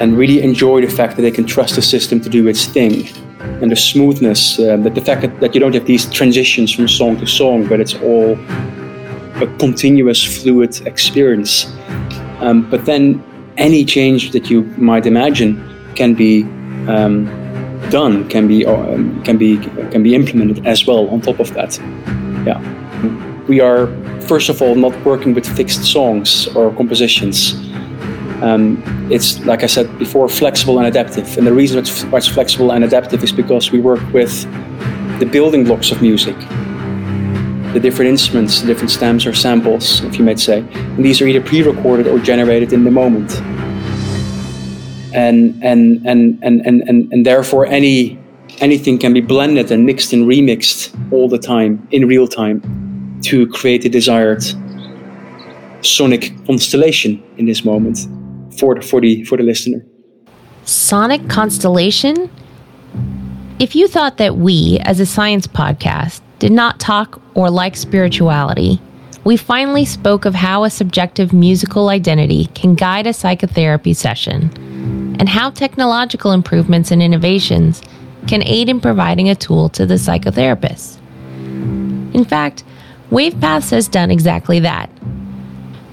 [0.00, 3.06] and really enjoy the fact that they can trust the system to do its thing
[3.62, 6.88] and the smoothness, uh, the, the fact that, that you don't have these transitions from
[6.88, 8.38] song to song, but it's all
[9.42, 11.66] a continuous fluid experience.
[12.40, 13.22] Um, but then
[13.56, 15.62] any change that you might imagine
[15.94, 16.42] can be
[16.88, 17.26] um,
[17.90, 19.58] done, can be um, can be
[19.90, 21.78] can be implemented as well on top of that.
[22.46, 22.60] Yeah,
[23.46, 23.88] we are
[24.22, 27.69] first of all not working with fixed songs or compositions.
[28.42, 31.36] Um, it's like I said before, flexible and adaptive.
[31.36, 34.44] And the reason why it's flexible and adaptive is because we work with
[35.20, 36.36] the building blocks of music
[37.72, 40.58] the different instruments, the different stems or samples, if you might say.
[40.74, 43.40] And these are either pre-recorded or generated in the moment.
[45.14, 48.18] And and and and and and, and therefore any
[48.58, 52.60] anything can be blended and mixed and remixed all the time in real time
[53.22, 54.42] to create the desired
[55.82, 58.06] sonic constellation in this moment
[58.60, 59.84] for the, for the for the listener.
[60.64, 62.30] Sonic constellation?
[63.58, 68.80] If you thought that we, as a science podcast, did not talk or like spirituality,
[69.24, 74.50] we finally spoke of how a subjective musical identity can guide a psychotherapy session
[75.18, 77.82] and how technological improvements and innovations
[78.26, 80.98] can aid in providing a tool to the psychotherapist.
[82.14, 82.64] In fact,
[83.10, 84.88] WavePaths has done exactly that.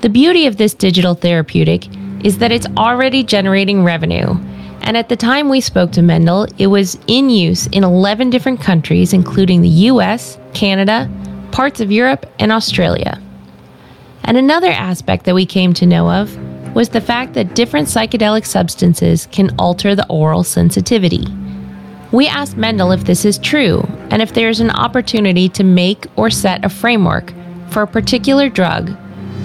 [0.02, 1.88] The beauty of this digital therapeutic
[2.24, 4.36] is that it's already generating revenue.
[4.82, 8.62] And at the time we spoke to Mendel, it was in use in 11 different
[8.62, 11.10] countries, including the US, Canada,
[11.52, 13.22] parts of Europe, and Australia.
[14.24, 16.38] And another aspect that we came to know of
[16.76, 21.26] was the fact that different psychedelic substances can alter the aural sensitivity.
[22.12, 23.82] We asked Mendel if this is true
[24.12, 27.34] and if there's an opportunity to make or set a framework
[27.70, 28.96] for a particular drug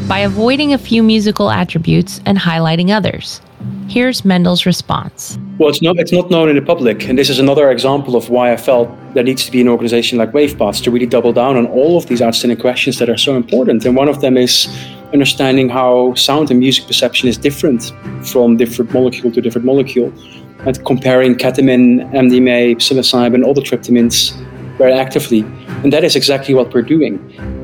[0.08, 3.40] by avoiding a few musical attributes and highlighting others.
[3.88, 5.38] Here's Mendel's response.
[5.58, 8.28] Well, it's not, it's not known in the public, and this is another example of
[8.30, 11.56] why I felt there needs to be an organization like WavePaths to really double down
[11.56, 13.84] on all of these outstanding questions that are so important.
[13.84, 14.66] And one of them is
[15.12, 17.92] understanding how sound and music perception is different
[18.26, 20.12] from different molecule to different molecule,
[20.60, 24.34] and comparing ketamine, MDMA, psilocybin, all the tryptamines
[24.78, 25.40] very actively.
[25.84, 27.18] And that is exactly what we're doing.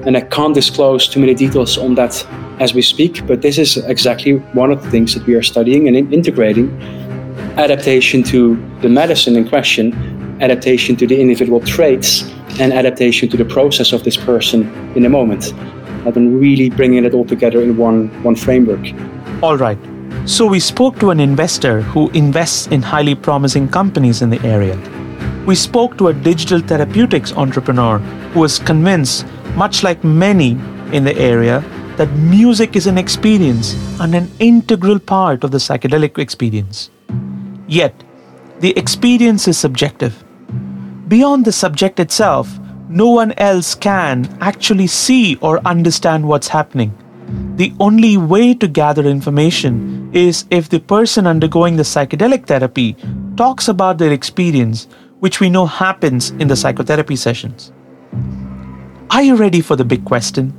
[0.08, 2.26] And I can't disclose too many details on that
[2.60, 5.86] as we speak, but this is exactly one of the things that we are studying
[5.86, 6.70] and integrating
[7.58, 9.92] adaptation to the medicine in question,
[10.40, 12.22] adaptation to the individual traits,
[12.58, 14.62] and adaptation to the process of this person
[14.96, 15.52] in a moment.
[16.06, 18.80] And then really bringing it all together in one, one framework.
[19.42, 19.78] All right.
[20.24, 24.78] So we spoke to an investor who invests in highly promising companies in the area.
[25.44, 27.98] We spoke to a digital therapeutics entrepreneur
[28.32, 29.26] who was convinced,
[29.58, 30.52] much like many
[30.92, 31.60] in the area,
[31.96, 36.90] that music is an experience and an integral part of the psychedelic experience.
[37.66, 37.92] Yet,
[38.60, 40.24] the experience is subjective.
[41.08, 42.48] Beyond the subject itself,
[42.88, 46.96] no one else can actually see or understand what's happening.
[47.56, 52.96] The only way to gather information is if the person undergoing the psychedelic therapy
[53.36, 54.86] talks about their experience,
[55.18, 57.72] which we know happens in the psychotherapy sessions.
[59.10, 60.52] Are you ready for the big question?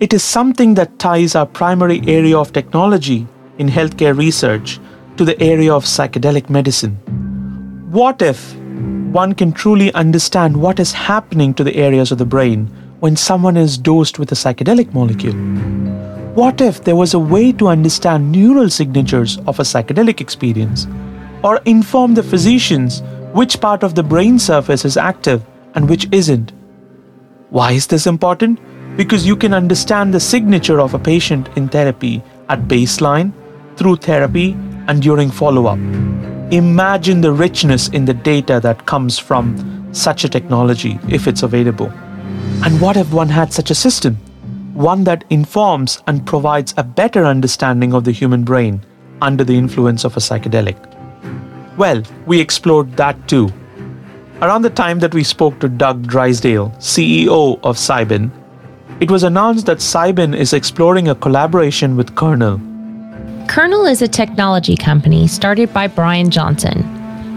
[0.00, 3.26] It is something that ties our primary area of technology
[3.58, 4.80] in healthcare research
[5.18, 6.94] to the area of psychedelic medicine.
[7.90, 8.56] What if
[9.12, 12.68] one can truly understand what is happening to the areas of the brain
[13.00, 15.36] when someone is dosed with a psychedelic molecule?
[16.32, 20.86] What if there was a way to understand neural signatures of a psychedelic experience
[21.42, 23.02] or inform the physicians
[23.34, 25.44] which part of the brain surface is active
[25.74, 26.52] and which isn't?
[27.54, 28.58] Why is this important?
[28.96, 33.32] Because you can understand the signature of a patient in therapy at baseline,
[33.76, 34.56] through therapy,
[34.88, 35.78] and during follow up.
[36.52, 41.92] Imagine the richness in the data that comes from such a technology if it's available.
[42.64, 44.16] And what if one had such a system?
[44.74, 48.84] One that informs and provides a better understanding of the human brain
[49.22, 50.76] under the influence of a psychedelic.
[51.76, 53.52] Well, we explored that too.
[54.42, 58.30] Around the time that we spoke to Doug Drysdale, CEO of Cybin,
[59.00, 62.60] it was announced that Cybin is exploring a collaboration with Kernel.
[63.46, 66.82] Kernel is a technology company started by Brian Johnson.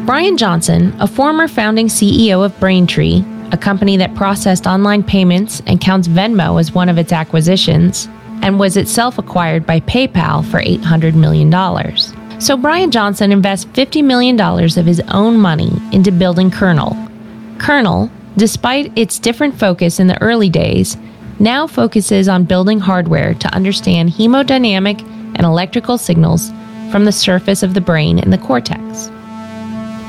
[0.07, 5.80] Brian Johnson, a former founding CEO of Braintree, a company that processed online payments and
[5.80, 8.07] counts Venmo as one of its acquisitions,
[8.41, 11.52] and was itself acquired by PayPal for $800 million.
[12.39, 16.95] So Brian Johnson invests $50 million of his own money into building Kernel.
[17.57, 20.97] Kernel, despite its different focus in the early days,
[21.39, 25.01] now focuses on building hardware to understand hemodynamic
[25.35, 26.51] and electrical signals
[26.91, 29.07] from the surface of the brain in the cortex.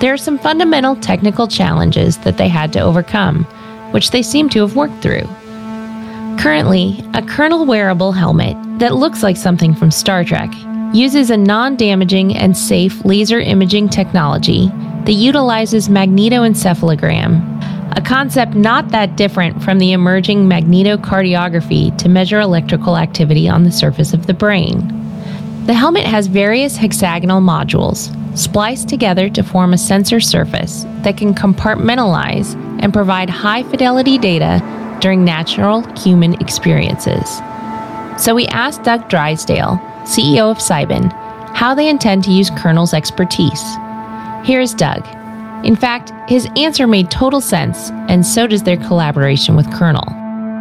[0.00, 3.44] There are some fundamental technical challenges that they had to overcome,
[3.92, 5.26] which they seem to have worked through.
[6.38, 10.52] Currently, a kernel wearable helmet that looks like something from Star Trek
[10.94, 14.68] uses a non damaging and safe laser imaging technology
[15.04, 22.96] that utilizes magnetoencephalogram, a concept not that different from the emerging magnetocardiography to measure electrical
[22.96, 24.94] activity on the surface of the brain.
[25.66, 31.34] The helmet has various hexagonal modules spliced together to form a sensor surface that can
[31.34, 34.62] compartmentalize and provide high fidelity data
[35.00, 37.40] during natural human experiences.
[38.18, 41.12] So we asked Doug Drysdale, CEO of Cybin,
[41.54, 43.62] how they intend to use Kernel's expertise.
[44.42, 45.06] Here's Doug.
[45.66, 50.06] In fact, his answer made total sense, and so does their collaboration with Kernel.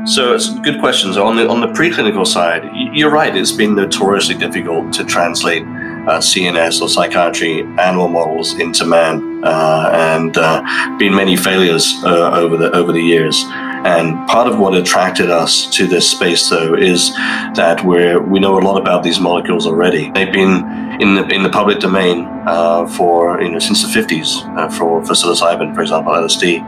[0.05, 1.15] So it's good questions.
[1.15, 3.35] On the on the preclinical side, you're right.
[3.35, 9.89] It's been notoriously difficult to translate uh, CNS or psychiatry animal models into man, uh,
[9.93, 13.43] and uh, been many failures uh, over the over the years.
[13.85, 17.13] And part of what attracted us to this space, though, is
[17.55, 20.11] that we we know a lot about these molecules already.
[20.11, 20.65] They've been
[21.01, 24.27] in the in the public domain uh, for you know since the 50s
[24.57, 26.61] uh, for for psilocybin, for example, LSD.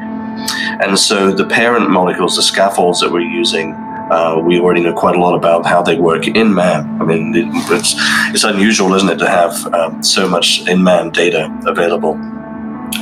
[0.82, 5.16] And so the parent molecules, the scaffolds that we're using, uh, we already know quite
[5.16, 7.02] a lot about how they work in man.
[7.02, 7.96] I mean, it's
[8.34, 12.18] it's unusual, isn't it, to have um, so much in man data available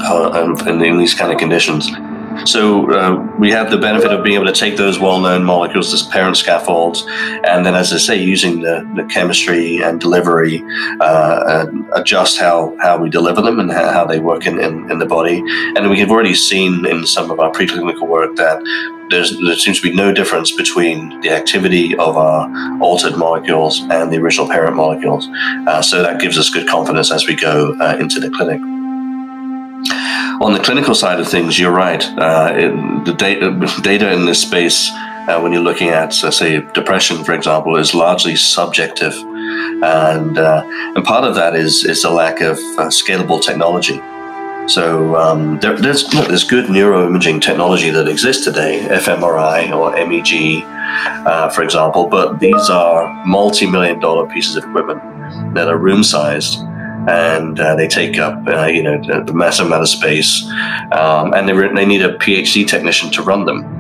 [0.02, 1.90] uh, in, in these kind of conditions.
[2.46, 6.04] So uh, we have the benefit of being able to take those well-known molecules, as
[6.04, 10.64] parent scaffolds, and then, as I say, using the, the chemistry and delivery,
[11.00, 15.06] uh, adjust how, how we deliver them and how, they work in, in, in, the
[15.06, 15.44] body.
[15.76, 18.62] And we have already seen in some of our preclinical work that
[19.10, 22.50] there's, there seems to be no difference between the activity of our
[22.82, 25.28] altered molecules and the original parent molecules.
[25.68, 28.62] Uh, so that gives us good confidence as we go uh, into the clinic.
[30.40, 32.04] On the clinical side of things, you're right.
[32.16, 32.54] Uh,
[33.06, 33.52] the data,
[33.82, 37.96] data in this space, uh, when you're looking at, uh, say, depression, for example, is
[37.96, 40.64] largely subjective, and uh,
[40.96, 44.00] and part of that is is the lack of uh, scalable technology.
[44.68, 50.64] So um, there, there's look, there's good neuroimaging technology that exists today, fMRI or MEG,
[51.26, 55.02] uh, for example, but these are multi-million dollar pieces of equipment
[55.56, 56.60] that are room-sized
[57.08, 60.46] and uh, they take up uh, you know a massive amount of space,
[60.92, 63.74] um, and they, re- they need a PhD technician to run them.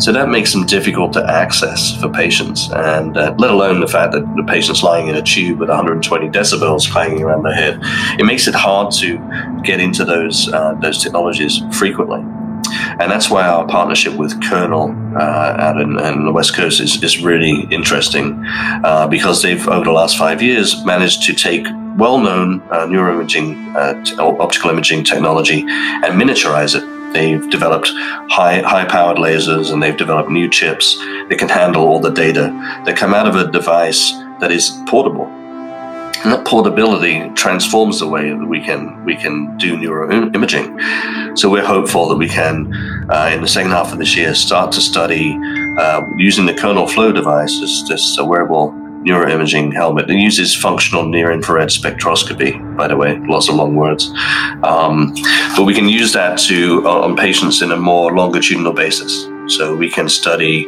[0.00, 4.12] So that makes them difficult to access for patients, and uh, let alone the fact
[4.12, 7.80] that the patient's lying in a tube with 120 decibels clanging around their head.
[8.18, 9.18] It makes it hard to
[9.62, 12.24] get into those uh, those technologies frequently.
[13.00, 17.02] And that's why our partnership with Kernel uh, out in, in, the West Coast is,
[17.02, 18.44] is really interesting
[18.84, 21.66] uh, because they've, over the last five years, managed to take
[21.96, 26.94] well-known uh, neuroimaging, uh, optical imaging technology, and miniaturize it.
[27.12, 27.90] They've developed
[28.30, 30.96] high high-powered lasers, and they've developed new chips
[31.28, 32.50] that can handle all the data
[32.84, 35.43] that come out of a device that is portable.
[36.24, 41.38] And that portability transforms the way that we can we can do neuroimaging.
[41.38, 42.72] So we're hopeful that we can,
[43.10, 45.38] uh, in the second half of this year, start to study
[45.78, 48.72] uh, using the Kernel Flow device, this, this wearable
[49.04, 50.08] neuroimaging helmet.
[50.08, 54.10] It uses functional near infrared spectroscopy, by the way, lots of long words.
[54.62, 55.14] Um,
[55.54, 59.28] but we can use that to uh, on patients in a more longitudinal basis.
[59.46, 60.66] So we can study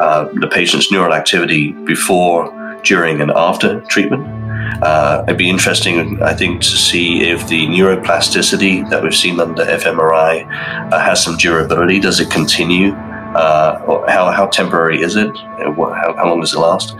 [0.00, 2.52] uh, the patient's neural activity before,
[2.84, 4.37] during, and after treatment.
[4.82, 9.64] Uh, it'd be interesting, I think, to see if the neuroplasticity that we've seen under
[9.64, 12.00] fMRI uh, has some durability.
[12.00, 12.94] Does it continue
[13.34, 15.36] uh, how, how temporary is it?
[15.36, 16.96] How, how long does it last?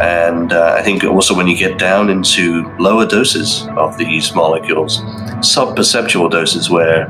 [0.00, 5.02] And uh, I think also when you get down into lower doses of these molecules,
[5.40, 7.06] sub-perceptual doses where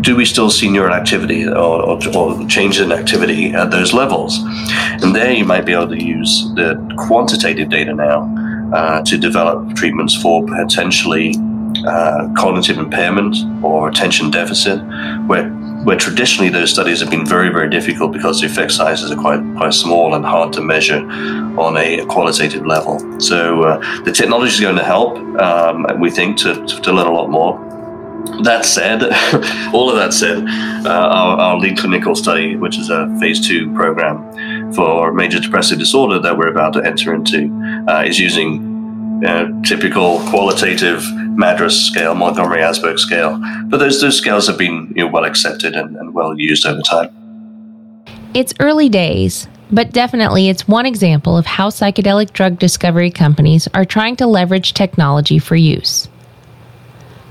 [0.00, 4.38] do we still see neural activity or, or, or changes in activity at those levels?
[5.02, 6.76] And there you might be able to use the
[7.08, 8.24] quantitative data now
[8.72, 11.34] uh, to develop treatments for potentially
[11.86, 14.80] uh, cognitive impairment or attention deficit,
[15.26, 15.50] where
[15.86, 19.40] where traditionally those studies have been very, very difficult because the effect sizes are quite
[19.56, 20.98] quite small and hard to measure
[21.58, 22.98] on a qualitative level.
[23.20, 27.06] So uh, the technology is going to help, um, we think, to, to, to learn
[27.06, 27.65] a lot more.
[28.42, 29.02] That said,
[29.74, 30.46] all of that said,
[30.86, 35.78] uh, our, our, lead clinical study, which is a phase two program for major depressive
[35.78, 37.50] disorder that we're about to enter into,
[37.88, 41.00] uh, is using uh, typical qualitative
[41.36, 43.40] MADRS scale, Montgomery Åsberg scale.
[43.66, 46.82] But those, those scales have been you know, well accepted and, and well used over
[46.82, 47.08] time.
[48.34, 53.84] It's early days, but definitely it's one example of how psychedelic drug discovery companies are
[53.84, 56.08] trying to leverage technology for use.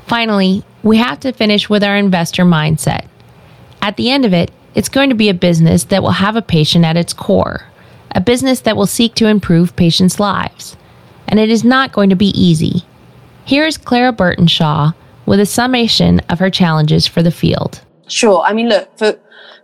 [0.07, 3.07] Finally, we have to finish with our investor mindset.
[3.81, 6.41] At the end of it, it's going to be a business that will have a
[6.41, 7.63] patient at its core,
[8.11, 10.77] a business that will seek to improve patients' lives.
[11.27, 12.83] And it is not going to be easy.
[13.45, 14.93] Here is Clara Burtenshaw
[15.25, 17.81] with a summation of her challenges for the field.
[18.07, 18.41] Sure.
[18.41, 19.13] I mean, look, for,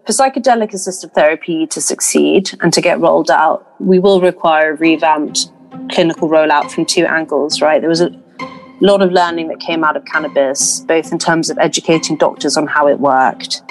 [0.06, 4.76] for psychedelic assisted therapy to succeed and to get rolled out, we will require a
[4.76, 5.52] revamped
[5.92, 7.80] clinical rollout from two angles, right?
[7.80, 8.10] There was a
[8.82, 12.68] lot of learning that came out of cannabis, both in terms of educating doctors on
[12.68, 13.62] how it worked,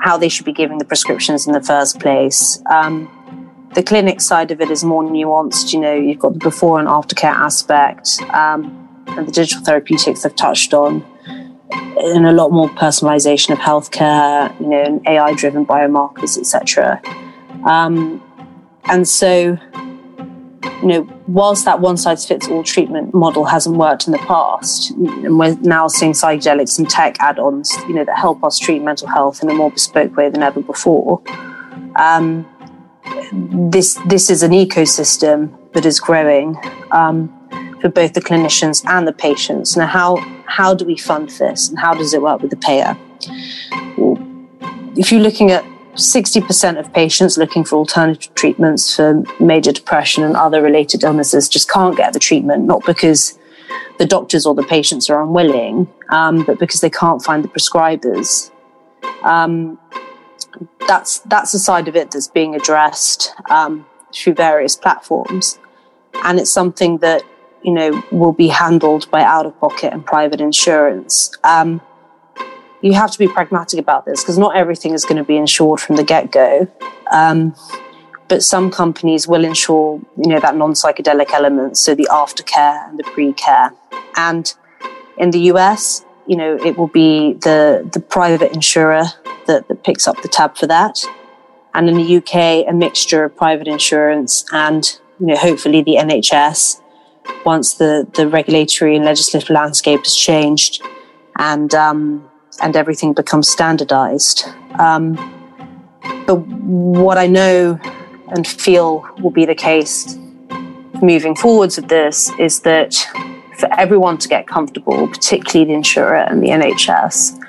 [0.00, 2.62] how they should be giving the prescriptions in the first place.
[2.70, 3.14] Um,
[3.74, 5.72] the clinic side of it is more nuanced.
[5.72, 8.20] You know, you've got the before and aftercare aspect.
[8.32, 11.04] Um, and the digital therapeutics I've touched on
[12.00, 17.00] in a lot more personalization of healthcare, you know, AI driven biomarkers, etc.
[17.66, 18.22] Um,
[18.84, 19.58] and so,
[20.64, 24.90] you know, whilst that one size fits all treatment model hasn't worked in the past,
[24.90, 28.82] and we're now seeing psychedelics and tech add ons, you know, that help us treat
[28.82, 31.22] mental health in a more bespoke way than ever before.
[31.96, 32.46] Um,
[33.70, 36.56] this this is an ecosystem that is growing
[36.92, 37.32] um,
[37.80, 39.76] for both the clinicians and the patients.
[39.76, 40.16] Now, how
[40.46, 42.96] how do we fund this, and how does it work with the payer?
[44.96, 45.64] If you're looking at
[45.98, 51.70] 60% of patients looking for alternative treatments for major depression and other related illnesses just
[51.70, 53.38] can't get the treatment, not because
[53.98, 58.50] the doctors or the patients are unwilling, um, but because they can't find the prescribers.
[59.22, 59.78] Um,
[60.86, 63.84] that's that's a side of it that's being addressed um,
[64.14, 65.58] through various platforms,
[66.24, 67.22] and it's something that
[67.62, 71.36] you know will be handled by out of pocket and private insurance.
[71.44, 71.80] Um,
[72.80, 75.80] you have to be pragmatic about this because not everything is going to be insured
[75.80, 76.68] from the get go.
[77.12, 77.54] Um,
[78.28, 83.04] but some companies will insure, you know, that non-psychedelic element, so the aftercare and the
[83.04, 83.72] pre-care.
[84.16, 84.54] And
[85.16, 89.04] in the US, you know, it will be the the private insurer
[89.46, 91.02] that, that picks up the tab for that.
[91.74, 94.84] And in the UK, a mixture of private insurance and,
[95.20, 96.82] you know, hopefully the NHS
[97.44, 100.82] once the, the regulatory and legislative landscape has changed
[101.38, 102.27] and um,
[102.60, 104.44] and everything becomes standardized.
[104.78, 105.14] Um,
[106.26, 107.78] but what I know
[108.28, 110.18] and feel will be the case
[111.02, 112.94] moving forwards with this is that
[113.56, 117.40] for everyone to get comfortable, particularly the insurer and the NHS,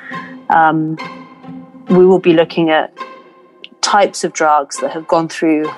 [0.49, 0.97] um,
[1.89, 2.93] we will be looking at
[3.81, 5.71] types of drugs that have gone through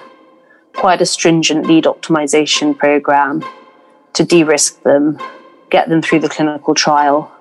[0.74, 3.44] quite a stringent lead optimization program
[4.14, 5.18] to de risk them,
[5.70, 7.32] get them through the clinical trial.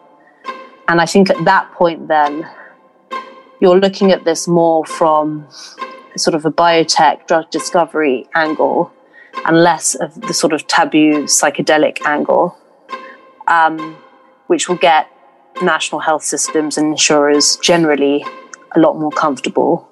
[0.91, 2.51] And I think at that point, then,
[3.61, 5.47] you're looking at this more from
[6.17, 8.93] sort of a biotech drug discovery angle
[9.47, 12.59] and less of the sort of taboo psychedelic angle,
[13.47, 13.97] um,
[14.49, 15.09] which will get
[15.63, 18.25] national health systems and insurers generally
[18.75, 19.89] a lot more comfortable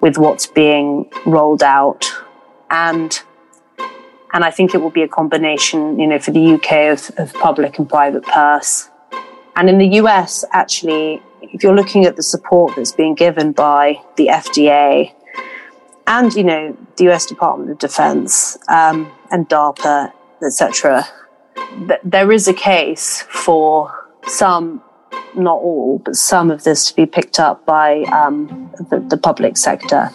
[0.00, 2.06] with what's being rolled out
[2.70, 3.22] and
[4.32, 7.32] and I think it will be a combination, you know, for the UK of, of
[7.34, 8.90] public and private purse.
[9.56, 14.00] And in the US, actually, if you're looking at the support that's being given by
[14.16, 15.14] the FDA
[16.06, 20.12] and, you know, the US Department of Defense um, and DARPA,
[20.44, 21.06] etc.,
[21.88, 24.82] th- there is a case for some,
[25.34, 29.56] not all, but some of this to be picked up by um, the, the public
[29.56, 30.10] sector.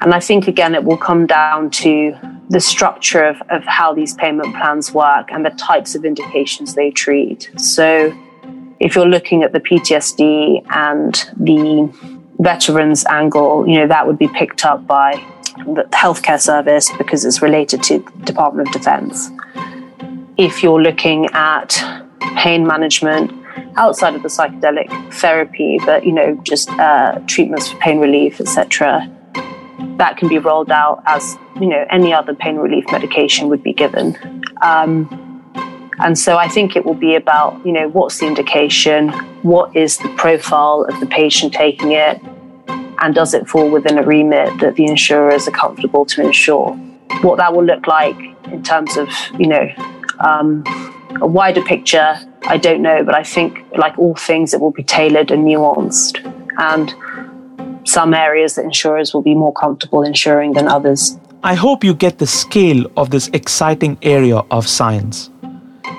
[0.00, 2.14] And I think, again, it will come down to
[2.50, 6.90] the structure of, of how these payment plans work and the types of indications they
[6.90, 7.50] treat.
[7.56, 8.12] So,
[8.84, 11.90] if you're looking at the PTSD and the
[12.38, 15.12] veterans angle, you know, that would be picked up by
[15.56, 19.30] the healthcare service because it's related to Department of Defense.
[20.36, 21.70] If you're looking at
[22.36, 23.32] pain management
[23.76, 29.10] outside of the psychedelic therapy, but you know, just uh, treatments for pain relief, etc.,
[29.96, 33.72] that can be rolled out as you know any other pain relief medication would be
[33.72, 34.42] given.
[34.60, 35.23] Um,
[35.98, 39.10] and so I think it will be about, you know, what's the indication?
[39.42, 42.20] What is the profile of the patient taking it?
[42.98, 46.72] And does it fall within a remit that the insurers are comfortable to insure?
[47.22, 48.16] What that will look like
[48.46, 49.08] in terms of,
[49.38, 49.68] you know,
[50.20, 50.64] um,
[51.20, 52.16] a wider picture,
[52.46, 56.18] I don't know, but I think, like all things, it will be tailored and nuanced.
[56.58, 56.94] And
[57.86, 61.18] some areas that insurers will be more comfortable insuring than others.
[61.42, 65.30] I hope you get the scale of this exciting area of science.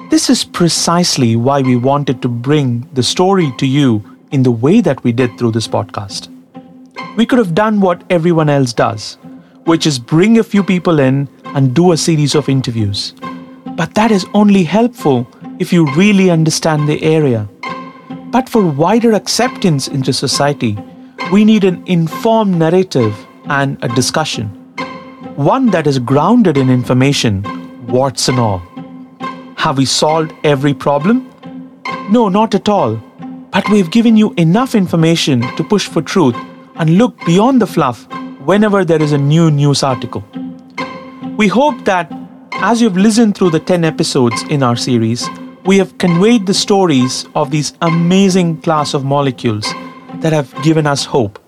[0.09, 4.81] This is precisely why we wanted to bring the story to you in the way
[4.81, 6.27] that we did through this podcast.
[7.15, 9.19] We could have done what everyone else does,
[9.65, 13.13] which is bring a few people in and do a series of interviews.
[13.75, 15.27] But that is only helpful
[15.59, 17.47] if you really understand the area.
[18.31, 20.77] But for wider acceptance into society,
[21.31, 23.15] we need an informed narrative
[23.49, 24.47] and a discussion.
[25.35, 27.43] One that is grounded in information,
[27.87, 28.63] warts and all.
[29.65, 31.27] Have we solved every problem?
[32.11, 32.97] No, not at all.
[33.51, 36.35] But we've given you enough information to push for truth
[36.75, 38.07] and look beyond the fluff
[38.45, 40.23] whenever there is a new news article.
[41.35, 42.13] We hope that
[42.51, 45.27] as you've listened through the 10 episodes in our series,
[45.65, 49.65] we have conveyed the stories of these amazing class of molecules
[50.17, 51.39] that have given us hope.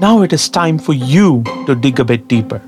[0.00, 2.60] Now it is time for you to dig a bit deeper.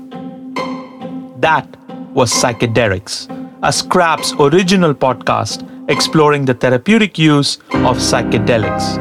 [1.37, 1.67] That
[2.15, 3.34] was Psychedelics
[3.65, 7.55] a Scraps original podcast exploring the therapeutic use
[7.87, 8.99] of psychedelics.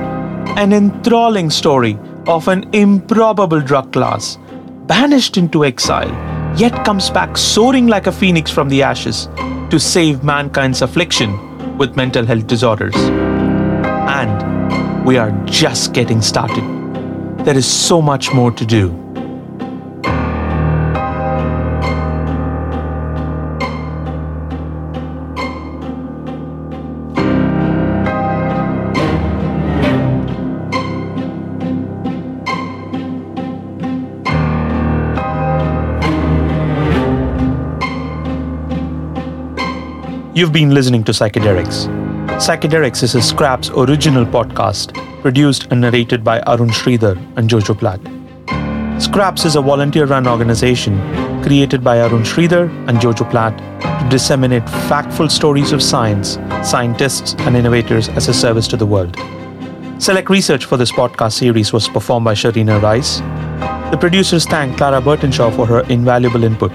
[0.56, 4.38] An enthralling story of an improbable drug class,
[4.86, 6.10] banished into exile,
[6.56, 9.28] yet comes back soaring like a phoenix from the ashes
[9.68, 12.96] to save mankind's affliction with mental health disorders.
[12.96, 16.64] And we are just getting started.
[17.44, 19.03] There is so much more to do.
[40.36, 41.86] You've been listening to Psychedelics.
[42.40, 44.92] Psychedelics is a Scraps original podcast
[45.22, 48.00] produced and narrated by Arun Sridhar and Jojo Platt.
[49.00, 50.98] Scraps is a volunteer run organization
[51.44, 53.56] created by Arun Sridhar and Jojo Platt
[54.00, 56.36] to disseminate factful stories of science,
[56.68, 59.16] scientists, and innovators as a service to the world.
[60.02, 63.20] Select research for this podcast series was performed by Sharina Rice.
[63.92, 66.72] The producers thank Clara Burtenshaw for her invaluable input.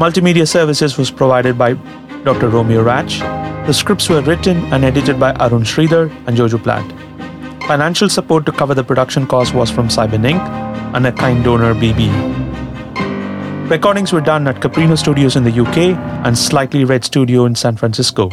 [0.00, 1.76] Multimedia services was provided by
[2.24, 2.48] Dr.
[2.48, 3.18] Romeo Ratch.
[3.66, 6.86] The scripts were written and edited by Arun Sridhar and Jojo Platt.
[7.66, 10.40] Financial support to cover the production cost was from Cybin Inc.
[10.94, 12.10] and a kind donor BB.
[13.68, 15.96] Recordings were done at Caprino Studios in the UK
[16.26, 18.28] and Slightly Red Studio in San Francisco.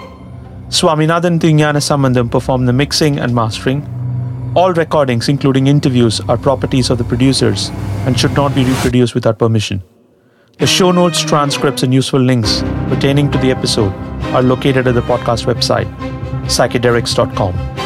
[0.69, 3.81] Swaminathan Tingyana Sambandam performed the mixing and mastering.
[4.55, 7.69] All recordings, including interviews, are properties of the producers
[8.05, 9.81] and should not be reproduced without permission.
[10.59, 13.93] The show notes, transcripts, and useful links pertaining to the episode
[14.33, 15.87] are located at the podcast website,
[16.47, 17.78] psychedelics.com.